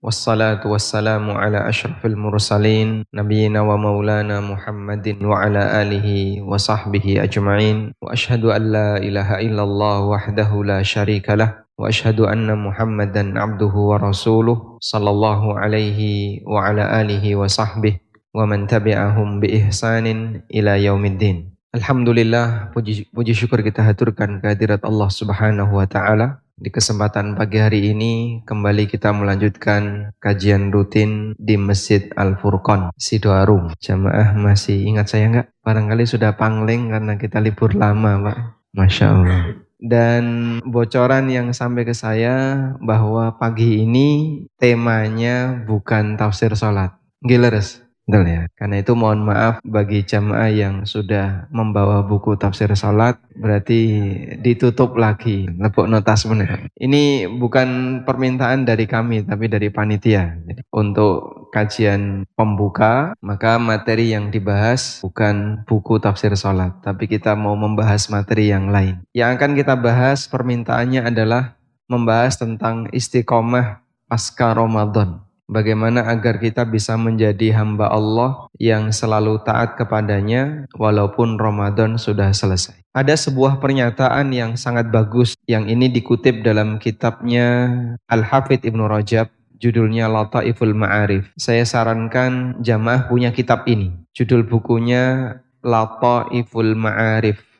والصلاة 0.00 0.64
والسلام 0.64 1.30
على 1.30 1.68
أشرف 1.68 2.00
المرسلين 2.06 3.04
نبينا 3.14 3.60
ومولانا 3.60 4.40
محمد 4.40 5.06
وعلى 5.22 5.62
آله 5.82 6.08
وصحبه 6.42 7.06
أجمعين 7.22 7.92
وأشهد 8.00 8.44
أن 8.44 8.62
لا 8.72 8.96
إله 8.96 9.28
إلا 9.44 9.62
الله 9.62 9.96
وحده 10.00 10.50
لا 10.64 10.80
شريك 10.82 11.28
له 11.36 11.68
وأشهد 11.78 12.20
أن 12.20 12.48
محمدا 12.48 13.40
عبده 13.40 13.74
ورسوله 13.76 14.56
صلى 14.80 15.10
الله 15.10 15.40
عليه 15.58 16.00
وعلى 16.48 16.84
آله 17.00 17.24
وصحبه 17.36 17.94
ومن 18.34 18.66
تبعهم 18.66 19.28
بإحسان 19.40 20.06
إلى 20.48 20.84
يوم 20.84 21.04
الدين 21.04 21.36
الحمد 21.76 22.08
لله 22.08 22.72
puji, 22.72 23.04
puji 23.12 23.36
syukur 23.36 23.60
kita 23.60 23.84
haturkan 23.84 24.40
kehadirat 24.40 24.80
Allah 24.80 25.12
Subhanahu 25.12 25.76
wa 25.76 25.84
Ta'ala 25.84 26.40
di 26.60 26.68
kesempatan 26.68 27.40
pagi 27.40 27.56
hari 27.56 27.96
ini 27.96 28.44
kembali 28.44 28.84
kita 28.84 29.16
melanjutkan 29.16 30.12
kajian 30.20 30.68
rutin 30.68 31.32
di 31.40 31.56
Masjid 31.56 32.12
Al 32.20 32.36
Furqon 32.36 32.92
Sidoarung. 33.00 33.72
Jamaah 33.80 34.36
masih 34.36 34.84
ingat 34.84 35.08
saya 35.08 35.32
nggak? 35.32 35.48
Barangkali 35.64 36.04
sudah 36.04 36.36
pangling 36.36 36.92
karena 36.92 37.16
kita 37.16 37.40
libur 37.40 37.72
lama, 37.72 38.20
Pak. 38.28 38.38
Masya 38.76 39.06
Allah. 39.08 39.40
Dan 39.80 40.24
bocoran 40.60 41.32
yang 41.32 41.56
sampai 41.56 41.88
ke 41.88 41.96
saya 41.96 42.68
bahwa 42.84 43.40
pagi 43.40 43.80
ini 43.80 44.44
temanya 44.60 45.64
bukan 45.64 46.20
tafsir 46.20 46.52
sholat. 46.52 46.92
Gileres. 47.24 47.80
Betul 48.10 48.26
ya. 48.26 48.42
Karena 48.58 48.82
itu 48.82 48.92
mohon 48.98 49.22
maaf 49.22 49.62
bagi 49.62 50.02
jamaah 50.02 50.50
yang 50.50 50.82
sudah 50.82 51.46
membawa 51.54 52.02
buku 52.02 52.34
tafsir 52.34 52.66
salat 52.74 53.22
berarti 53.38 54.10
ditutup 54.42 54.98
lagi 54.98 55.46
lepuk 55.46 55.86
notas 55.86 56.26
benar. 56.26 56.66
Ini 56.74 57.30
bukan 57.38 58.02
permintaan 58.02 58.66
dari 58.66 58.90
kami 58.90 59.22
tapi 59.22 59.46
dari 59.46 59.70
panitia. 59.70 60.34
Jadi, 60.42 60.66
untuk 60.74 61.46
kajian 61.54 62.26
pembuka 62.34 63.14
maka 63.22 63.62
materi 63.62 64.10
yang 64.10 64.34
dibahas 64.34 64.98
bukan 65.06 65.62
buku 65.70 66.02
tafsir 66.02 66.34
salat 66.34 66.74
tapi 66.82 67.06
kita 67.06 67.38
mau 67.38 67.54
membahas 67.54 68.10
materi 68.10 68.50
yang 68.50 68.74
lain. 68.74 69.06
Yang 69.14 69.38
akan 69.38 69.52
kita 69.54 69.74
bahas 69.78 70.26
permintaannya 70.26 71.06
adalah 71.06 71.54
membahas 71.86 72.42
tentang 72.42 72.90
istiqomah 72.90 73.86
pasca 74.10 74.50
Ramadan 74.50 75.29
bagaimana 75.50 76.06
agar 76.06 76.38
kita 76.38 76.62
bisa 76.62 76.94
menjadi 76.94 77.58
hamba 77.58 77.90
Allah 77.90 78.46
yang 78.62 78.94
selalu 78.94 79.42
taat 79.42 79.74
kepadanya 79.74 80.70
walaupun 80.78 81.34
Ramadan 81.34 81.98
sudah 81.98 82.30
selesai. 82.30 82.78
Ada 82.94 83.18
sebuah 83.18 83.58
pernyataan 83.58 84.30
yang 84.30 84.54
sangat 84.54 84.94
bagus 84.94 85.34
yang 85.50 85.66
ini 85.66 85.90
dikutip 85.90 86.46
dalam 86.46 86.78
kitabnya 86.78 87.70
Al-Hafidh 88.06 88.62
Ibnu 88.62 88.86
Rajab 88.86 89.30
judulnya 89.58 90.06
Lataiful 90.06 90.72
Ma'arif. 90.72 91.28
Saya 91.36 91.66
sarankan 91.66 92.62
jamaah 92.62 93.10
punya 93.10 93.34
kitab 93.34 93.66
ini. 93.66 93.92
Judul 94.14 94.46
bukunya 94.46 95.36
Lataiful 95.60 96.74
Ma'arif 96.78 97.50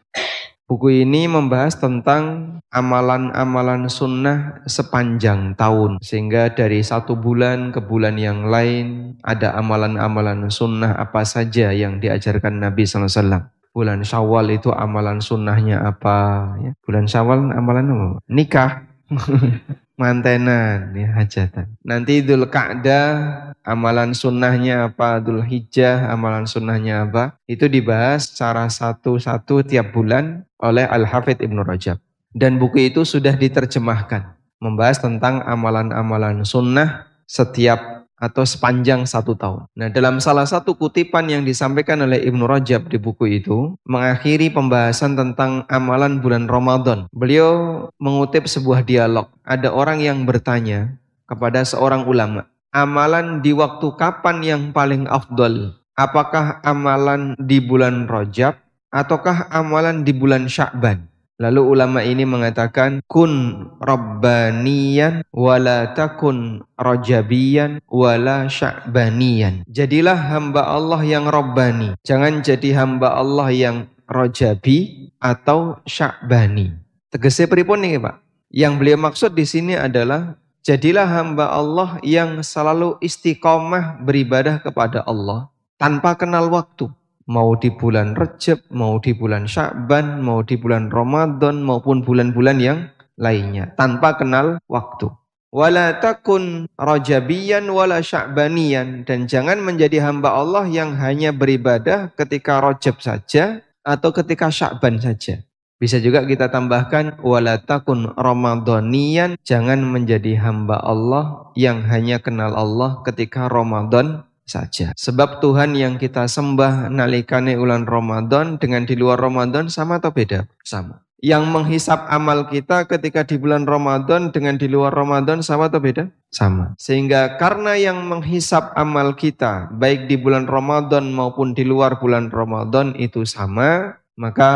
Buku 0.70 1.02
ini 1.02 1.26
membahas 1.26 1.82
tentang 1.82 2.54
amalan-amalan 2.70 3.90
sunnah 3.90 4.62
sepanjang 4.70 5.58
tahun. 5.58 5.98
Sehingga 5.98 6.54
dari 6.54 6.78
satu 6.86 7.18
bulan 7.18 7.74
ke 7.74 7.82
bulan 7.82 8.14
yang 8.14 8.46
lain 8.46 9.18
ada 9.26 9.58
amalan-amalan 9.58 10.46
sunnah 10.46 10.94
apa 10.94 11.26
saja 11.26 11.74
yang 11.74 11.98
diajarkan 11.98 12.62
Nabi 12.62 12.86
SAW. 12.86 13.50
Bulan 13.74 14.06
Syawal 14.06 14.54
itu 14.54 14.70
amalan 14.70 15.18
sunnahnya 15.18 15.82
apa? 15.82 16.54
Ya. 16.62 16.78
Bulan 16.86 17.10
Syawal 17.10 17.50
amalan 17.50 17.90
apa? 17.90 18.06
Nikah. 18.30 18.86
mantenan 20.00 20.96
ya 20.96 21.12
hajatan. 21.12 21.76
Nanti 21.84 22.24
Idul 22.24 22.48
Ka'dah 22.48 23.52
amalan 23.60 24.16
sunnahnya 24.16 24.88
apa, 24.88 25.20
Idul 25.20 25.44
Hijjah 25.44 26.08
amalan 26.08 26.48
sunnahnya 26.48 27.04
apa. 27.04 27.36
Itu 27.44 27.68
dibahas 27.68 28.32
secara 28.32 28.64
satu-satu 28.72 29.68
tiap 29.68 29.92
bulan 29.92 30.48
oleh 30.56 30.88
Al-Hafidh 30.88 31.44
Ibnu 31.44 31.60
Rajab. 31.60 32.00
Dan 32.32 32.56
buku 32.56 32.88
itu 32.88 33.04
sudah 33.04 33.36
diterjemahkan. 33.36 34.40
Membahas 34.64 35.04
tentang 35.04 35.44
amalan-amalan 35.44 36.48
sunnah 36.48 37.08
setiap 37.28 37.99
atau 38.20 38.44
sepanjang 38.44 39.08
satu 39.08 39.32
tahun. 39.32 39.64
Nah, 39.72 39.88
dalam 39.88 40.20
salah 40.20 40.44
satu 40.44 40.76
kutipan 40.76 41.26
yang 41.32 41.42
disampaikan 41.42 42.04
oleh 42.04 42.20
Ibnu 42.20 42.44
Rajab 42.44 42.92
di 42.92 43.00
buku 43.00 43.40
itu, 43.40 43.74
mengakhiri 43.88 44.52
pembahasan 44.52 45.16
tentang 45.16 45.64
amalan 45.72 46.20
bulan 46.20 46.44
Ramadan. 46.44 47.08
Beliau 47.10 47.88
mengutip 47.96 48.44
sebuah 48.44 48.84
dialog. 48.84 49.32
Ada 49.42 49.72
orang 49.72 50.04
yang 50.04 50.28
bertanya 50.28 51.00
kepada 51.24 51.64
seorang 51.64 52.04
ulama, 52.04 52.46
amalan 52.70 53.40
di 53.40 53.56
waktu 53.56 53.88
kapan 53.96 54.44
yang 54.44 54.62
paling 54.70 55.08
afdol? 55.08 55.74
Apakah 55.98 56.62
amalan 56.64 57.34
di 57.40 57.60
bulan 57.60 58.06
Rajab 58.06 58.56
ataukah 58.88 59.50
amalan 59.52 60.06
di 60.06 60.12
bulan 60.16 60.48
Sya'ban? 60.48 61.09
Lalu 61.40 61.72
ulama 61.72 62.04
ini 62.04 62.28
mengatakan 62.28 63.00
kun 63.08 63.64
rabbaniyan 63.80 65.24
wala 65.32 65.96
takun 65.96 66.60
rajabiyan 66.76 67.80
wala 67.88 68.44
sya'baniyan. 68.44 69.64
Jadilah 69.64 70.20
hamba 70.20 70.68
Allah 70.68 71.00
yang 71.00 71.24
rabbani. 71.32 71.96
Jangan 72.04 72.44
jadi 72.44 72.84
hamba 72.84 73.16
Allah 73.16 73.48
yang 73.56 73.88
rajabi 74.04 75.08
atau 75.16 75.80
sya'bani. 75.88 76.76
Tegasnya 77.08 77.48
pripun 77.48 77.88
nih 77.88 77.96
Pak? 77.96 78.20
Yang 78.52 78.72
beliau 78.76 78.98
maksud 79.00 79.32
di 79.32 79.48
sini 79.48 79.80
adalah 79.80 80.36
jadilah 80.60 81.08
hamba 81.08 81.56
Allah 81.56 81.96
yang 82.04 82.44
selalu 82.44 83.00
istiqomah 83.00 83.96
beribadah 84.04 84.60
kepada 84.60 85.08
Allah 85.08 85.48
tanpa 85.80 86.12
kenal 86.20 86.52
waktu 86.52 86.92
mau 87.30 87.54
di 87.54 87.70
bulan 87.70 88.18
Rejab, 88.18 88.66
mau 88.74 88.98
di 88.98 89.14
bulan 89.14 89.46
Sya'ban, 89.46 90.18
mau 90.18 90.42
di 90.42 90.58
bulan 90.58 90.90
Ramadan 90.90 91.62
maupun 91.62 92.02
bulan-bulan 92.02 92.58
yang 92.58 92.90
lainnya 93.14 93.70
tanpa 93.78 94.18
kenal 94.18 94.58
waktu. 94.66 95.06
Wala 95.50 95.98
takun 95.98 96.70
rajabiyan 96.78 97.66
wala 97.70 97.98
sya'baniyan 98.02 99.02
dan 99.02 99.26
jangan 99.26 99.58
menjadi 99.58 100.10
hamba 100.10 100.38
Allah 100.38 100.66
yang 100.70 100.94
hanya 100.98 101.34
beribadah 101.34 102.14
ketika 102.14 102.62
Rajab 102.62 103.02
saja 103.02 103.58
atau 103.82 104.14
ketika 104.14 104.46
Sya'ban 104.46 105.02
saja. 105.02 105.42
Bisa 105.80 105.98
juga 105.98 106.22
kita 106.22 106.54
tambahkan 106.54 107.18
wala 107.24 107.58
takun 107.66 108.14
ramadhaniyan 108.14 109.40
jangan 109.42 109.80
menjadi 109.82 110.38
hamba 110.38 110.76
Allah 110.76 111.50
yang 111.58 111.82
hanya 111.88 112.22
kenal 112.22 112.52
Allah 112.54 113.00
ketika 113.02 113.48
Ramadan 113.50 114.28
saja. 114.50 114.90
Sebab 114.98 115.38
Tuhan 115.38 115.78
yang 115.78 115.94
kita 115.94 116.26
sembah 116.26 116.90
nalikane 116.90 117.54
ulan 117.54 117.86
Ramadan 117.86 118.58
dengan 118.58 118.82
di 118.82 118.98
luar 118.98 119.22
Ramadan 119.22 119.70
sama 119.70 120.02
atau 120.02 120.10
beda? 120.10 120.50
Sama. 120.66 121.06
Yang 121.22 121.52
menghisap 121.52 122.08
amal 122.08 122.48
kita 122.48 122.88
ketika 122.88 123.22
di 123.28 123.36
bulan 123.38 123.68
Ramadan 123.68 124.34
dengan 124.34 124.56
di 124.58 124.66
luar 124.66 124.90
Ramadan 124.90 125.44
sama 125.44 125.70
atau 125.70 125.78
beda? 125.78 126.08
Sama. 126.32 126.74
Sehingga 126.80 127.36
karena 127.38 127.76
yang 127.76 128.08
menghisap 128.08 128.72
amal 128.74 129.14
kita 129.14 129.68
baik 129.70 130.08
di 130.08 130.16
bulan 130.16 130.48
Ramadan 130.48 131.12
maupun 131.12 131.52
di 131.52 131.62
luar 131.62 132.00
bulan 132.00 132.32
Ramadan 132.32 132.96
itu 132.96 133.28
sama, 133.28 134.00
maka 134.16 134.52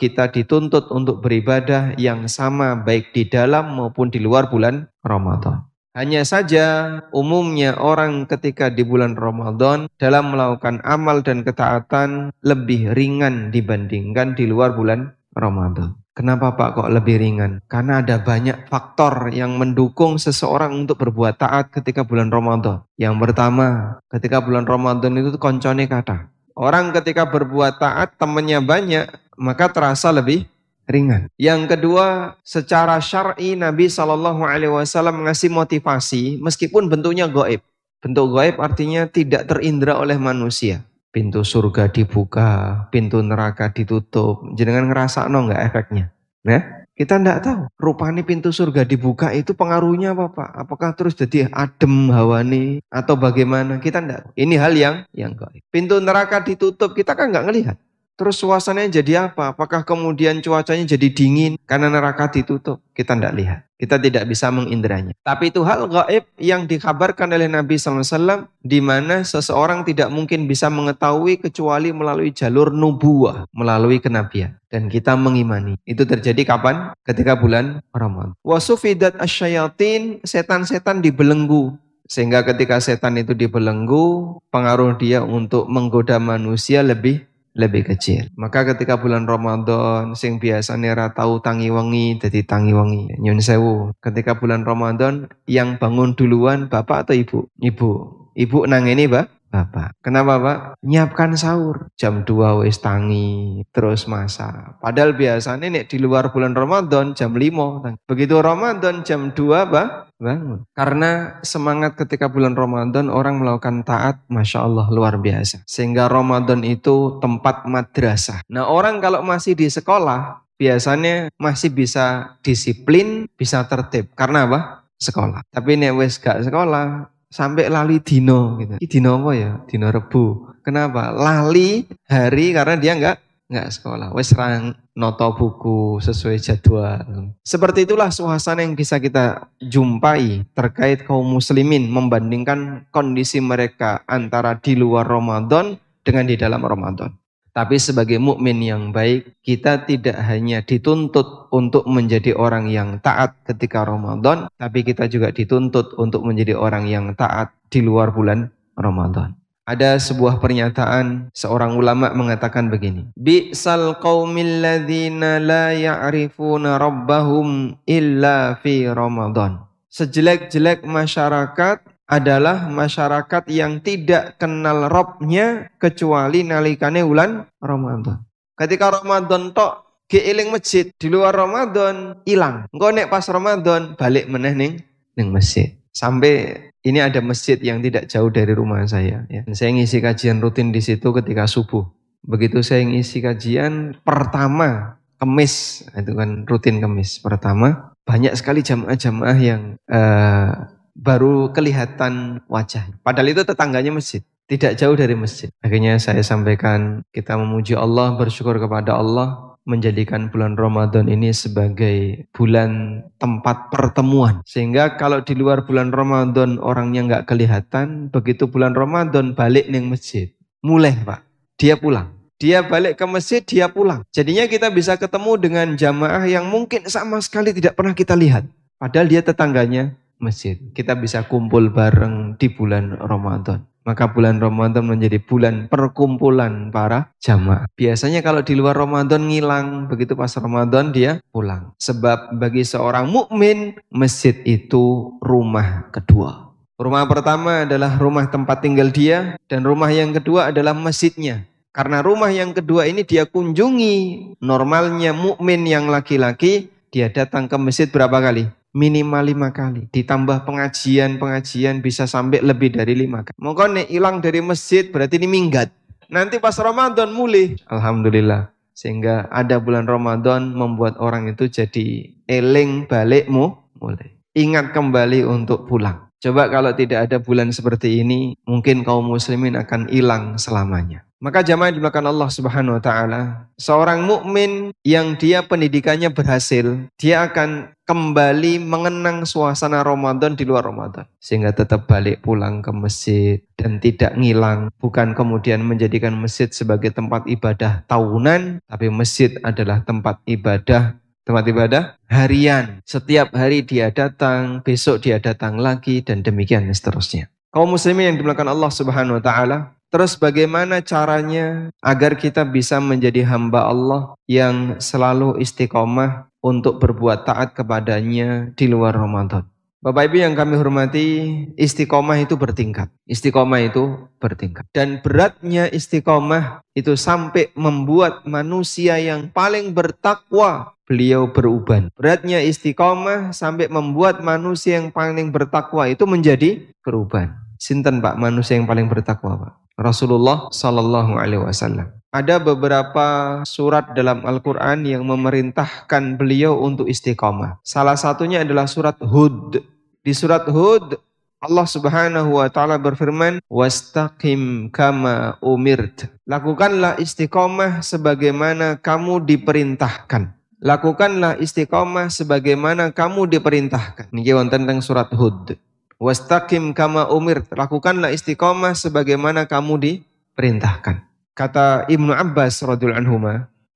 kita 0.00 0.32
dituntut 0.32 0.88
untuk 0.88 1.20
beribadah 1.20 1.96
yang 2.00 2.28
sama 2.32 2.76
baik 2.80 3.12
di 3.12 3.28
dalam 3.28 3.76
maupun 3.76 4.08
di 4.08 4.20
luar 4.20 4.48
bulan 4.48 4.88
Ramadan. 5.04 5.68
Hanya 5.96 6.28
saja 6.28 7.00
umumnya 7.08 7.72
orang 7.80 8.28
ketika 8.28 8.68
di 8.68 8.84
bulan 8.84 9.16
Ramadan 9.16 9.88
dalam 9.96 10.28
melakukan 10.28 10.84
amal 10.84 11.24
dan 11.24 11.40
ketaatan 11.40 12.36
lebih 12.44 12.92
ringan 12.92 13.48
dibandingkan 13.48 14.36
di 14.36 14.44
luar 14.44 14.76
bulan 14.76 15.16
Ramadan. 15.32 15.96
Kenapa 16.12 16.52
Pak 16.52 16.76
kok 16.76 16.92
lebih 16.92 17.16
ringan? 17.16 17.64
Karena 17.64 18.04
ada 18.04 18.20
banyak 18.20 18.68
faktor 18.68 19.32
yang 19.32 19.56
mendukung 19.56 20.20
seseorang 20.20 20.84
untuk 20.84 21.00
berbuat 21.00 21.40
taat 21.40 21.72
ketika 21.72 22.04
bulan 22.04 22.28
Ramadan. 22.28 22.84
Yang 23.00 23.16
pertama, 23.16 23.96
ketika 24.12 24.44
bulan 24.44 24.68
Ramadan 24.68 25.16
itu 25.16 25.32
koncone 25.40 25.88
kata. 25.88 26.28
Orang 26.52 26.92
ketika 26.92 27.24
berbuat 27.24 27.80
taat 27.80 28.20
temannya 28.20 28.60
banyak, 28.60 29.08
maka 29.40 29.72
terasa 29.72 30.12
lebih 30.12 30.44
ringan. 30.86 31.28
Yang 31.36 31.76
kedua, 31.76 32.38
secara 32.46 32.98
syar'i 33.02 33.58
Nabi 33.58 33.90
Shallallahu 33.90 34.42
Alaihi 34.46 34.72
Wasallam 34.72 35.22
mengasih 35.22 35.50
motivasi 35.50 36.38
meskipun 36.40 36.86
bentuknya 36.86 37.26
goib. 37.26 37.60
Bentuk 38.00 38.26
goib 38.30 38.56
artinya 38.62 39.10
tidak 39.10 39.50
terindra 39.50 39.98
oleh 39.98 40.16
manusia. 40.16 40.86
Pintu 41.10 41.42
surga 41.42 41.88
dibuka, 41.90 42.84
pintu 42.92 43.18
neraka 43.24 43.72
ditutup. 43.72 44.52
Jangan 44.54 44.92
ngerasa 44.92 45.26
no 45.32 45.48
nggak 45.48 45.62
efeknya. 45.72 46.12
Nah, 46.44 46.86
kita 46.96 47.20
tidak 47.20 47.44
tahu. 47.44 47.62
Rupanya 47.76 48.24
pintu 48.24 48.52
surga 48.52 48.84
dibuka 48.88 49.28
itu 49.32 49.52
pengaruhnya 49.52 50.16
apa 50.16 50.32
Pak? 50.32 50.50
Apakah 50.64 50.90
terus 50.96 51.12
jadi 51.12 51.48
adem 51.52 52.08
hawani 52.08 52.80
atau 52.88 53.16
bagaimana? 53.20 53.76
Kita 53.80 54.00
tahu. 54.00 54.32
Ini 54.32 54.54
hal 54.56 54.72
yang 54.76 54.96
yang 55.12 55.36
goib. 55.36 55.60
Pintu 55.68 56.00
neraka 56.00 56.40
ditutup 56.40 56.96
kita 56.96 57.16
kan 57.16 57.32
nggak 57.32 57.44
ngelihat. 57.48 57.76
Terus 58.16 58.40
suasananya 58.40 59.04
jadi 59.04 59.28
apa? 59.28 59.52
Apakah 59.52 59.84
kemudian 59.84 60.40
cuacanya 60.40 60.88
jadi 60.88 61.12
dingin 61.12 61.60
karena 61.68 61.92
neraka 61.92 62.32
ditutup? 62.32 62.80
Kita 62.96 63.12
tidak 63.12 63.36
lihat. 63.36 63.60
Kita 63.76 64.00
tidak 64.00 64.24
bisa 64.24 64.48
mengindranya. 64.48 65.12
Tapi 65.20 65.52
itu 65.52 65.60
hal 65.60 65.84
gaib 65.84 66.24
yang 66.40 66.64
dikabarkan 66.64 67.28
oleh 67.36 67.44
Nabi 67.44 67.76
SAW 67.76 68.48
di 68.64 68.80
mana 68.80 69.20
seseorang 69.20 69.84
tidak 69.84 70.08
mungkin 70.08 70.48
bisa 70.48 70.72
mengetahui 70.72 71.44
kecuali 71.44 71.92
melalui 71.92 72.32
jalur 72.32 72.72
nubuah, 72.72 73.44
melalui 73.52 74.00
kenabian. 74.00 74.56
Dan 74.72 74.88
kita 74.88 75.12
mengimani. 75.12 75.76
Itu 75.84 76.08
terjadi 76.08 76.40
kapan? 76.48 76.96
Ketika 77.04 77.36
bulan 77.36 77.84
Ramadan. 77.92 78.32
Wasufidat 78.40 79.20
asyayatin, 79.20 80.24
setan-setan 80.24 81.04
dibelenggu 81.04 81.76
sehingga 82.06 82.46
ketika 82.46 82.78
setan 82.78 83.18
itu 83.18 83.34
dibelenggu, 83.34 84.38
pengaruh 84.54 84.94
dia 84.94 85.26
untuk 85.26 85.66
menggoda 85.66 86.22
manusia 86.22 86.86
lebih 86.86 87.26
lebih 87.56 87.88
kecil. 87.88 88.28
Maka 88.36 88.68
ketika 88.68 89.00
bulan 89.00 89.24
Ramadan 89.24 90.12
sing 90.12 90.36
biasanya 90.36 90.92
ra 90.92 91.06
tahu 91.16 91.40
tangi 91.40 91.72
wengi 91.72 92.20
jadi 92.20 92.44
tangi 92.44 92.76
wengi. 92.76 93.16
Nyun 93.16 93.40
sewu. 93.40 93.96
Ketika 94.04 94.36
bulan 94.36 94.62
Ramadan 94.62 95.32
yang 95.48 95.80
bangun 95.80 96.12
duluan 96.12 96.68
bapak 96.68 97.08
atau 97.08 97.16
ibu? 97.16 97.38
Ibu. 97.56 97.90
Ibu 98.36 98.68
nang 98.68 98.84
ini, 98.84 99.08
Pak? 99.08 99.35
Bapak. 99.56 99.96
Kenapa, 100.04 100.36
Pak? 100.36 100.58
Nyiapkan 100.84 101.32
sahur. 101.32 101.88
Jam 101.96 102.28
2 102.28 102.60
wis 102.60 102.76
tangi, 102.76 103.64
terus 103.72 104.04
masak. 104.04 104.76
Padahal 104.84 105.16
biasanya 105.16 105.72
nih 105.72 105.88
di 105.88 105.96
luar 105.96 106.28
bulan 106.28 106.52
Ramadan 106.52 107.16
jam 107.16 107.32
5. 107.32 107.96
Begitu 108.04 108.36
Ramadan 108.44 109.00
jam 109.00 109.32
2, 109.32 109.72
Pak, 109.72 109.88
bangun. 110.20 110.68
Karena 110.76 111.40
semangat 111.40 111.96
ketika 111.96 112.28
bulan 112.28 112.52
Ramadan 112.52 113.08
orang 113.08 113.40
melakukan 113.40 113.80
taat, 113.80 114.20
Masya 114.28 114.60
Allah 114.60 114.92
luar 114.92 115.16
biasa. 115.16 115.64
Sehingga 115.64 116.12
Ramadan 116.12 116.60
itu 116.60 117.16
tempat 117.24 117.64
madrasah. 117.64 118.44
Nah 118.52 118.68
orang 118.68 119.00
kalau 119.00 119.24
masih 119.24 119.56
di 119.56 119.72
sekolah, 119.72 120.44
biasanya 120.60 121.32
masih 121.40 121.72
bisa 121.72 122.36
disiplin, 122.44 123.24
bisa 123.40 123.64
tertib. 123.64 124.12
Karena 124.12 124.44
apa? 124.44 124.60
Sekolah. 125.00 125.44
Tapi 125.48 125.80
nih 125.80 125.92
wes 125.92 126.16
gak 126.16 126.44
sekolah, 126.44 127.08
sampai 127.30 127.68
lali 127.68 127.98
dino 128.00 128.58
gitu. 128.60 128.78
Ini 128.78 128.86
dino 128.88 129.10
apa 129.22 129.32
ya? 129.34 129.52
Dino 129.66 129.86
rebu. 129.90 130.24
Kenapa? 130.62 131.14
Lali 131.14 131.86
hari 132.10 132.50
karena 132.54 132.74
dia 132.74 132.92
nggak 132.98 133.16
nggak 133.46 133.68
sekolah. 133.70 134.10
Wes 134.10 134.34
rang 134.34 134.74
noto 134.98 135.28
buku 135.38 136.02
sesuai 136.02 136.38
jadwal. 136.42 137.30
Seperti 137.46 137.86
itulah 137.86 138.10
suasana 138.10 138.66
yang 138.66 138.74
bisa 138.74 138.98
kita 138.98 139.46
jumpai 139.62 140.42
terkait 140.50 141.06
kaum 141.06 141.26
muslimin 141.26 141.86
membandingkan 141.86 142.90
kondisi 142.90 143.38
mereka 143.38 144.02
antara 144.10 144.58
di 144.58 144.74
luar 144.74 145.06
Ramadan 145.06 145.78
dengan 146.02 146.26
di 146.26 146.34
dalam 146.34 146.62
Ramadan. 146.62 147.14
Tapi 147.56 147.80
sebagai 147.80 148.20
mukmin 148.20 148.60
yang 148.60 148.92
baik, 148.92 149.40
kita 149.40 149.88
tidak 149.88 150.20
hanya 150.28 150.60
dituntut 150.60 151.48
untuk 151.48 151.88
menjadi 151.88 152.36
orang 152.36 152.68
yang 152.68 153.00
taat 153.00 153.32
ketika 153.48 153.80
Ramadan, 153.80 154.52
tapi 154.60 154.84
kita 154.84 155.08
juga 155.08 155.32
dituntut 155.32 155.96
untuk 155.96 156.20
menjadi 156.20 156.52
orang 156.52 156.84
yang 156.84 157.16
taat 157.16 157.56
di 157.72 157.80
luar 157.80 158.12
bulan 158.12 158.52
Ramadan. 158.76 159.32
Ada 159.64 159.96
sebuah 159.96 160.36
pernyataan 160.36 161.32
seorang 161.32 161.80
ulama 161.80 162.12
mengatakan 162.12 162.68
begini. 162.68 163.08
Bi'sal 163.16 164.04
qaumil 164.04 164.60
ladzina 164.60 165.40
la 165.40 165.72
ya'rifuna 165.72 166.76
rabbahum 166.76 167.72
illa 167.88 168.60
fi 168.60 168.84
Ramadan. 168.84 169.64
Sejelek-jelek 169.88 170.84
masyarakat 170.84 171.95
adalah 172.06 172.70
masyarakat 172.70 173.50
yang 173.50 173.82
tidak 173.82 174.38
kenal 174.38 174.86
Robnya 174.86 175.70
kecuali 175.78 176.46
nalikane 176.46 177.02
bulan 177.02 177.46
Ramadan. 177.58 178.22
Ketika 178.56 179.02
Ramadan 179.02 179.50
tok 179.52 179.86
keiling 180.06 180.54
masjid 180.54 180.86
di 180.96 181.10
luar 181.10 181.34
Ramadan 181.34 182.22
hilang. 182.22 182.70
Engko 182.70 182.94
nek 182.94 183.10
pas 183.10 183.26
Ramadan 183.26 183.98
balik 183.98 184.30
meneh 184.30 184.54
ning 184.54 184.74
ning 185.18 185.28
masjid. 185.34 185.74
Sampai 185.90 186.70
ini 186.86 187.02
ada 187.02 187.18
masjid 187.18 187.58
yang 187.58 187.82
tidak 187.82 188.06
jauh 188.06 188.30
dari 188.30 188.54
rumah 188.54 188.86
saya. 188.86 189.26
Ya. 189.26 189.42
Saya 189.50 189.74
ngisi 189.74 189.98
kajian 189.98 190.38
rutin 190.38 190.70
di 190.70 190.78
situ 190.78 191.10
ketika 191.10 191.50
subuh. 191.50 191.82
Begitu 192.22 192.62
saya 192.62 192.86
ngisi 192.86 193.22
kajian 193.22 193.98
pertama 194.06 194.98
kemis, 195.16 195.86
itu 195.96 196.12
kan 196.12 196.44
rutin 196.44 196.78
kemis 196.78 197.18
pertama, 197.18 197.96
banyak 198.04 198.36
sekali 198.36 198.60
jamaah-jamaah 198.60 199.38
yang 199.40 199.62
uh, 199.88 200.68
baru 200.96 201.52
kelihatan 201.52 202.40
wajah. 202.48 202.88
Padahal 203.04 203.36
itu 203.36 203.44
tetangganya 203.44 203.92
masjid, 203.92 204.24
tidak 204.48 204.80
jauh 204.80 204.96
dari 204.96 205.12
masjid. 205.12 205.52
Akhirnya 205.60 206.00
saya 206.00 206.24
sampaikan 206.24 207.04
kita 207.12 207.36
memuji 207.36 207.76
Allah, 207.76 208.16
bersyukur 208.16 208.56
kepada 208.56 208.96
Allah 208.96 209.46
menjadikan 209.66 210.30
bulan 210.30 210.54
Ramadan 210.54 211.10
ini 211.10 211.34
sebagai 211.34 212.30
bulan 212.30 213.02
tempat 213.18 213.68
pertemuan. 213.68 214.40
Sehingga 214.46 214.94
kalau 214.94 215.20
di 215.20 215.34
luar 215.34 215.66
bulan 215.66 215.90
Ramadan 215.90 216.62
orangnya 216.62 217.02
nggak 217.04 217.26
kelihatan, 217.28 218.08
begitu 218.14 218.46
bulan 218.46 218.72
Ramadan 218.72 219.34
balik 219.34 219.66
nih 219.66 219.82
masjid. 219.82 220.26
Mulai 220.62 220.94
Pak, 221.02 221.20
dia 221.58 221.74
pulang. 221.76 222.14
Dia 222.36 222.62
balik 222.62 223.00
ke 223.00 223.04
masjid, 223.08 223.40
dia 223.42 223.66
pulang. 223.66 224.04
Jadinya 224.12 224.46
kita 224.46 224.70
bisa 224.70 224.94
ketemu 224.94 225.40
dengan 225.40 225.66
jamaah 225.74 226.28
yang 226.28 226.46
mungkin 226.46 226.84
sama 226.86 227.18
sekali 227.18 227.50
tidak 227.50 227.74
pernah 227.74 227.96
kita 227.96 228.14
lihat. 228.14 228.46
Padahal 228.76 229.08
dia 229.08 229.24
tetangganya 229.24 229.96
masjid. 230.18 230.58
Kita 230.72 230.96
bisa 230.96 231.24
kumpul 231.24 231.72
bareng 231.72 232.36
di 232.36 232.48
bulan 232.52 232.96
Ramadan. 233.00 233.64
Maka 233.86 234.10
bulan 234.10 234.42
Ramadan 234.42 234.82
menjadi 234.82 235.22
bulan 235.22 235.70
perkumpulan 235.70 236.74
para 236.74 237.14
jamaah. 237.22 237.70
Biasanya 237.78 238.18
kalau 238.18 238.42
di 238.42 238.58
luar 238.58 238.74
Ramadan 238.74 239.30
ngilang, 239.30 239.86
begitu 239.86 240.18
pas 240.18 240.34
Ramadan 240.34 240.90
dia 240.90 241.22
pulang. 241.30 241.70
Sebab 241.78 242.34
bagi 242.34 242.66
seorang 242.66 243.06
mukmin 243.06 243.78
masjid 243.86 244.34
itu 244.42 245.14
rumah 245.22 245.86
kedua. 245.94 246.50
Rumah 246.76 247.06
pertama 247.06 247.62
adalah 247.62 247.94
rumah 247.94 248.26
tempat 248.26 248.58
tinggal 248.60 248.90
dia 248.90 249.38
dan 249.46 249.62
rumah 249.62 249.88
yang 249.94 250.10
kedua 250.10 250.50
adalah 250.50 250.74
masjidnya. 250.74 251.46
Karena 251.70 252.02
rumah 252.02 252.34
yang 252.34 252.52
kedua 252.52 252.90
ini 252.90 253.06
dia 253.06 253.22
kunjungi. 253.22 254.34
Normalnya 254.42 255.14
mukmin 255.14 255.62
yang 255.62 255.86
laki-laki 255.86 256.74
dia 256.90 257.06
datang 257.06 257.46
ke 257.46 257.56
masjid 257.60 257.86
berapa 257.86 258.18
kali? 258.18 258.50
Minimal 258.76 259.24
lima 259.24 259.48
kali. 259.56 259.88
Ditambah 259.88 260.44
pengajian-pengajian 260.44 261.80
bisa 261.80 262.04
sampai 262.04 262.44
lebih 262.44 262.76
dari 262.76 262.92
lima 262.92 263.24
kali. 263.24 263.32
Mungkin 263.40 263.80
nih 263.80 263.86
hilang 263.88 264.20
dari 264.20 264.44
masjid 264.44 264.84
berarti 264.84 265.16
ini 265.16 265.24
minggat. 265.24 265.72
Nanti 266.12 266.36
pas 266.36 266.54
Ramadan 266.60 267.08
mulai. 267.16 267.56
Alhamdulillah. 267.72 268.52
Sehingga 268.76 269.32
ada 269.32 269.56
bulan 269.56 269.88
Ramadan 269.88 270.52
membuat 270.52 271.00
orang 271.00 271.32
itu 271.32 271.48
jadi 271.48 272.12
eling 272.28 272.84
balikmu 272.84 273.56
mulai. 273.80 274.12
Ingat 274.36 274.76
kembali 274.76 275.24
untuk 275.24 275.64
pulang. 275.64 276.05
Coba 276.16 276.48
kalau 276.48 276.72
tidak 276.72 277.10
ada 277.10 277.20
bulan 277.20 277.52
seperti 277.52 278.00
ini, 278.00 278.40
mungkin 278.48 278.82
kaum 278.82 279.04
muslimin 279.04 279.56
akan 279.56 279.92
hilang 279.92 280.40
selamanya. 280.40 281.06
Maka 281.16 281.40
jamaah 281.40 281.72
di 281.72 281.80
belakang 281.80 282.04
Allah 282.04 282.28
Subhanahu 282.28 282.76
wa 282.76 282.82
taala, 282.84 283.48
seorang 283.56 284.04
mukmin 284.04 284.68
yang 284.84 285.16
dia 285.16 285.40
pendidikannya 285.40 286.12
berhasil, 286.12 286.92
dia 287.00 287.24
akan 287.24 287.72
kembali 287.88 288.60
mengenang 288.60 289.24
suasana 289.24 289.80
Ramadan 289.80 290.36
di 290.36 290.44
luar 290.44 290.68
Ramadan 290.68 291.08
sehingga 291.16 291.56
tetap 291.56 291.88
balik 291.88 292.20
pulang 292.20 292.60
ke 292.60 292.68
masjid 292.68 293.40
dan 293.56 293.80
tidak 293.80 294.12
ngilang, 294.12 294.68
bukan 294.76 295.16
kemudian 295.16 295.64
menjadikan 295.64 296.12
masjid 296.12 296.52
sebagai 296.52 296.92
tempat 296.92 297.24
ibadah 297.24 297.86
tahunan, 297.88 298.60
tapi 298.68 298.92
masjid 298.92 299.40
adalah 299.40 299.80
tempat 299.88 300.20
ibadah 300.28 301.00
tempat 301.26 301.44
ibadah 301.50 301.82
harian. 302.06 302.80
Setiap 302.86 303.34
hari 303.34 303.66
dia 303.66 303.90
datang, 303.90 304.62
besok 304.62 305.02
dia 305.02 305.18
datang 305.18 305.58
lagi 305.58 306.00
dan 306.00 306.22
demikian 306.22 306.70
seterusnya. 306.70 307.26
Kaum 307.50 307.74
muslimin 307.74 308.14
yang 308.14 308.16
dimulakan 308.22 308.54
Allah 308.54 308.70
Subhanahu 308.70 309.18
wa 309.18 309.24
taala, 309.24 309.58
Terus 309.86 310.18
bagaimana 310.18 310.82
caranya 310.82 311.70
agar 311.78 312.18
kita 312.18 312.42
bisa 312.42 312.82
menjadi 312.82 313.22
hamba 313.22 313.70
Allah 313.70 314.18
yang 314.26 314.82
selalu 314.82 315.38
istiqomah 315.38 316.26
untuk 316.42 316.82
berbuat 316.82 317.22
taat 317.22 317.54
kepadanya 317.54 318.50
di 318.58 318.66
luar 318.66 318.98
Ramadan. 318.98 319.46
Bapak 319.86 320.10
Ibu 320.10 320.18
yang 320.18 320.34
kami 320.34 320.58
hormati, 320.58 321.06
istiqomah 321.54 322.18
itu 322.18 322.34
bertingkat. 322.34 322.90
Istiqomah 323.06 323.70
itu 323.70 324.10
bertingkat. 324.18 324.66
Dan 324.74 324.98
beratnya 324.98 325.70
istiqomah 325.70 326.66
itu 326.74 326.98
sampai 326.98 327.54
membuat 327.54 328.26
manusia 328.26 328.98
yang 328.98 329.30
paling 329.30 329.70
bertakwa 329.70 330.75
beliau 330.86 331.28
beruban. 331.34 331.90
Beratnya 331.98 332.40
istiqomah 332.40 333.34
sampai 333.34 333.66
membuat 333.66 334.22
manusia 334.22 334.78
yang 334.78 334.94
paling 334.94 335.34
bertakwa 335.34 335.90
itu 335.90 336.06
menjadi 336.06 336.64
beruban. 336.80 337.34
Sinten 337.58 337.98
Pak 338.00 338.16
manusia 338.16 338.56
yang 338.56 338.70
paling 338.70 338.86
bertakwa 338.86 339.36
Pak? 339.36 339.52
Rasulullah 339.76 340.48
Sallallahu 340.48 341.20
Alaihi 341.20 341.42
Wasallam. 341.42 341.92
Ada 342.14 342.40
beberapa 342.40 343.40
surat 343.44 343.92
dalam 343.92 344.24
Al-Quran 344.24 344.88
yang 344.88 345.04
memerintahkan 345.04 346.16
beliau 346.16 346.56
untuk 346.56 346.88
istiqomah. 346.88 347.60
Salah 347.60 347.98
satunya 347.98 348.40
adalah 348.40 348.64
surat 348.64 348.96
Hud. 349.04 349.60
Di 350.00 350.16
surat 350.16 350.48
Hud, 350.48 350.96
Allah 351.36 351.68
Subhanahu 351.68 352.40
wa 352.40 352.48
taala 352.48 352.80
berfirman, 352.80 353.44
"Wastaqim 353.52 354.72
kama 354.72 355.36
umirt." 355.44 356.08
Lakukanlah 356.24 356.96
istiqomah 356.96 357.84
sebagaimana 357.84 358.80
kamu 358.80 359.20
diperintahkan. 359.28 360.35
Lakukanlah 360.56 361.36
istiqomah 361.36 362.08
sebagaimana 362.08 362.88
kamu 362.88 363.28
diperintahkan. 363.28 364.08
Ini 364.08 364.32
wonten 364.32 364.64
tentang 364.64 364.80
surat 364.80 365.12
Hud. 365.12 365.52
Wastaqim 366.00 366.72
kama 366.72 367.12
umirt. 367.12 367.52
Lakukanlah 367.52 368.08
istiqomah 368.12 368.72
sebagaimana 368.72 369.44
kamu 369.44 369.76
diperintahkan. 369.76 371.04
Kata 371.36 371.84
Ibnu 371.92 372.16
Abbas 372.16 372.64
radhiyallahu 372.64 373.00
anhu 373.04 373.16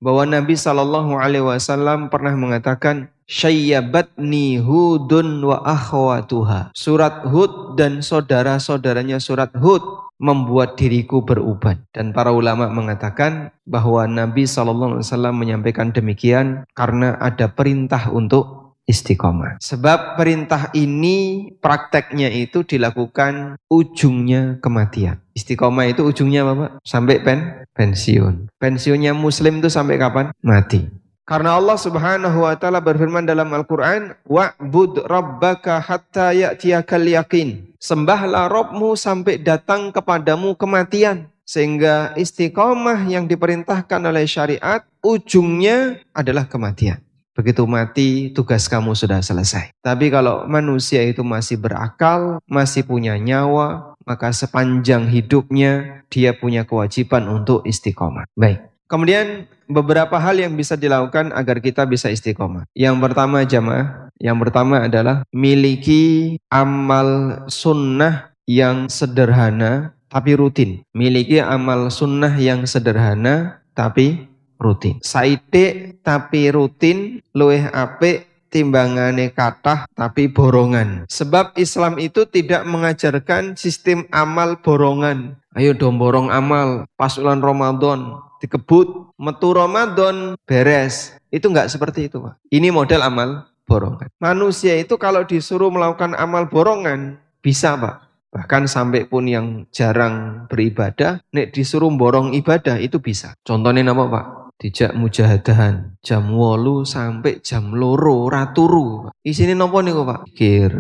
bahwa 0.00 0.24
Nabi 0.24 0.56
Shallallahu 0.56 1.20
alaihi 1.20 1.44
wasallam 1.44 2.08
pernah 2.08 2.32
mengatakan 2.32 3.12
syayyabatni 3.30 4.58
hudun 4.58 5.46
wa 5.46 5.62
akhwatuha. 5.62 6.74
Surat 6.74 7.22
Hud 7.30 7.78
dan 7.78 8.02
saudara-saudaranya 8.02 9.22
surat 9.22 9.54
Hud 9.54 10.10
membuat 10.18 10.76
diriku 10.76 11.22
beruban. 11.22 11.86
Dan 11.94 12.10
para 12.12 12.34
ulama 12.34 12.68
mengatakan 12.68 13.54
bahwa 13.64 14.04
Nabi 14.04 14.44
SAW 14.44 15.00
menyampaikan 15.32 15.94
demikian 15.94 16.68
karena 16.74 17.16
ada 17.16 17.48
perintah 17.48 18.12
untuk 18.12 18.76
istiqomah. 18.84 19.62
Sebab 19.62 20.18
perintah 20.18 20.74
ini 20.74 21.48
prakteknya 21.62 22.26
itu 22.34 22.66
dilakukan 22.66 23.56
ujungnya 23.70 24.58
kematian. 24.58 25.22
Istiqomah 25.32 25.86
itu 25.88 26.02
ujungnya 26.02 26.42
apa? 26.42 26.82
Sampai 26.82 27.22
pen 27.22 27.64
pensiun. 27.72 28.50
Pensiunnya 28.58 29.14
muslim 29.14 29.62
itu 29.62 29.70
sampai 29.70 29.96
kapan? 29.96 30.34
Mati. 30.42 30.99
Karena 31.30 31.54
Allah 31.54 31.78
Subhanahu 31.78 32.42
wa 32.42 32.58
taala 32.58 32.82
berfirman 32.82 33.22
dalam 33.22 33.46
Al-Qur'an, 33.54 34.18
"Wa'bud 34.26 35.06
rabbaka 35.06 35.78
hatta 35.78 36.34
ya'tiyakal 36.34 37.06
yaqin." 37.06 37.70
Sembahlah 37.78 38.50
Rabbmu 38.50 38.98
sampai 38.98 39.38
datang 39.38 39.94
kepadamu 39.94 40.58
kematian. 40.58 41.30
Sehingga 41.46 42.18
istiqomah 42.18 43.06
yang 43.06 43.30
diperintahkan 43.30 44.02
oleh 44.02 44.26
syariat 44.26 44.82
ujungnya 45.06 46.02
adalah 46.10 46.50
kematian. 46.50 46.98
Begitu 47.34 47.62
mati, 47.62 48.34
tugas 48.34 48.66
kamu 48.66 48.98
sudah 48.98 49.22
selesai. 49.22 49.70
Tapi 49.82 50.10
kalau 50.10 50.46
manusia 50.50 51.02
itu 51.06 51.22
masih 51.22 51.62
berakal, 51.62 52.42
masih 52.46 52.82
punya 52.82 53.14
nyawa, 53.18 53.94
maka 54.02 54.34
sepanjang 54.34 55.06
hidupnya 55.10 56.02
dia 56.10 56.34
punya 56.34 56.66
kewajiban 56.66 57.26
untuk 57.26 57.62
istiqomah. 57.66 58.26
Baik. 58.34 58.69
Kemudian 58.90 59.46
beberapa 59.70 60.18
hal 60.18 60.42
yang 60.42 60.58
bisa 60.58 60.74
dilakukan 60.74 61.30
agar 61.30 61.62
kita 61.62 61.86
bisa 61.86 62.10
istiqomah. 62.10 62.66
Yang 62.74 62.98
pertama 62.98 63.46
jamaah, 63.46 64.10
yang 64.18 64.34
pertama 64.42 64.82
adalah 64.82 65.22
miliki 65.30 66.34
amal 66.50 67.46
sunnah 67.46 68.34
yang 68.50 68.90
sederhana 68.90 69.94
tapi 70.10 70.34
rutin. 70.34 70.82
Miliki 70.90 71.38
amal 71.38 71.94
sunnah 71.94 72.34
yang 72.34 72.66
sederhana 72.66 73.62
tapi 73.78 74.26
rutin. 74.58 74.98
Saite 75.06 75.94
tapi 76.02 76.50
rutin 76.50 77.22
luweh 77.30 77.70
apik 77.70 78.26
timbangane 78.50 79.30
kathah 79.30 79.86
tapi 79.94 80.26
borongan. 80.26 81.06
Sebab 81.06 81.54
Islam 81.54 82.02
itu 82.02 82.26
tidak 82.26 82.66
mengajarkan 82.66 83.54
sistem 83.54 84.10
amal 84.10 84.58
borongan. 84.58 85.38
Ayo 85.54 85.78
dong 85.78 86.02
borong 86.02 86.34
amal 86.34 86.90
pas 86.98 87.14
bulan 87.14 87.38
Ramadan 87.38 88.29
dikebut, 88.40 89.14
metu 89.20 89.52
Ramadan, 89.52 90.34
beres. 90.48 91.14
Itu 91.28 91.52
enggak 91.52 91.70
seperti 91.70 92.08
itu, 92.10 92.18
Pak. 92.18 92.40
Ini 92.48 92.72
model 92.72 93.04
amal 93.04 93.46
borongan. 93.68 94.08
Manusia 94.18 94.74
itu 94.80 94.98
kalau 94.98 95.22
disuruh 95.22 95.70
melakukan 95.70 96.16
amal 96.16 96.48
borongan, 96.50 97.20
bisa, 97.44 97.76
Pak. 97.76 98.10
Bahkan 98.30 98.70
sampai 98.70 99.06
pun 99.10 99.26
yang 99.26 99.66
jarang 99.74 100.46
beribadah, 100.46 101.22
nek 101.34 101.50
disuruh 101.50 101.90
borong 101.92 102.34
ibadah 102.34 102.78
itu 102.78 102.98
bisa. 103.02 103.34
Contohnya 103.46 103.86
apa, 103.90 104.04
Pak? 104.06 104.26
Dijak 104.60 104.92
mujahadahan 104.92 105.96
jam 106.04 106.36
wolu 106.36 106.84
sampai 106.84 107.40
jam 107.40 107.72
loro 107.72 108.28
raturu. 108.28 109.08
Isini 109.24 109.56
nopo 109.56 109.80
nih 109.80 109.96
Pak? 109.96 110.20
Kir, 110.36 110.72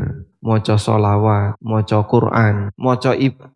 moco 0.44 0.76
solawat, 0.76 1.56
moco 1.64 1.98
Quran, 2.04 2.68
moco 2.76 3.10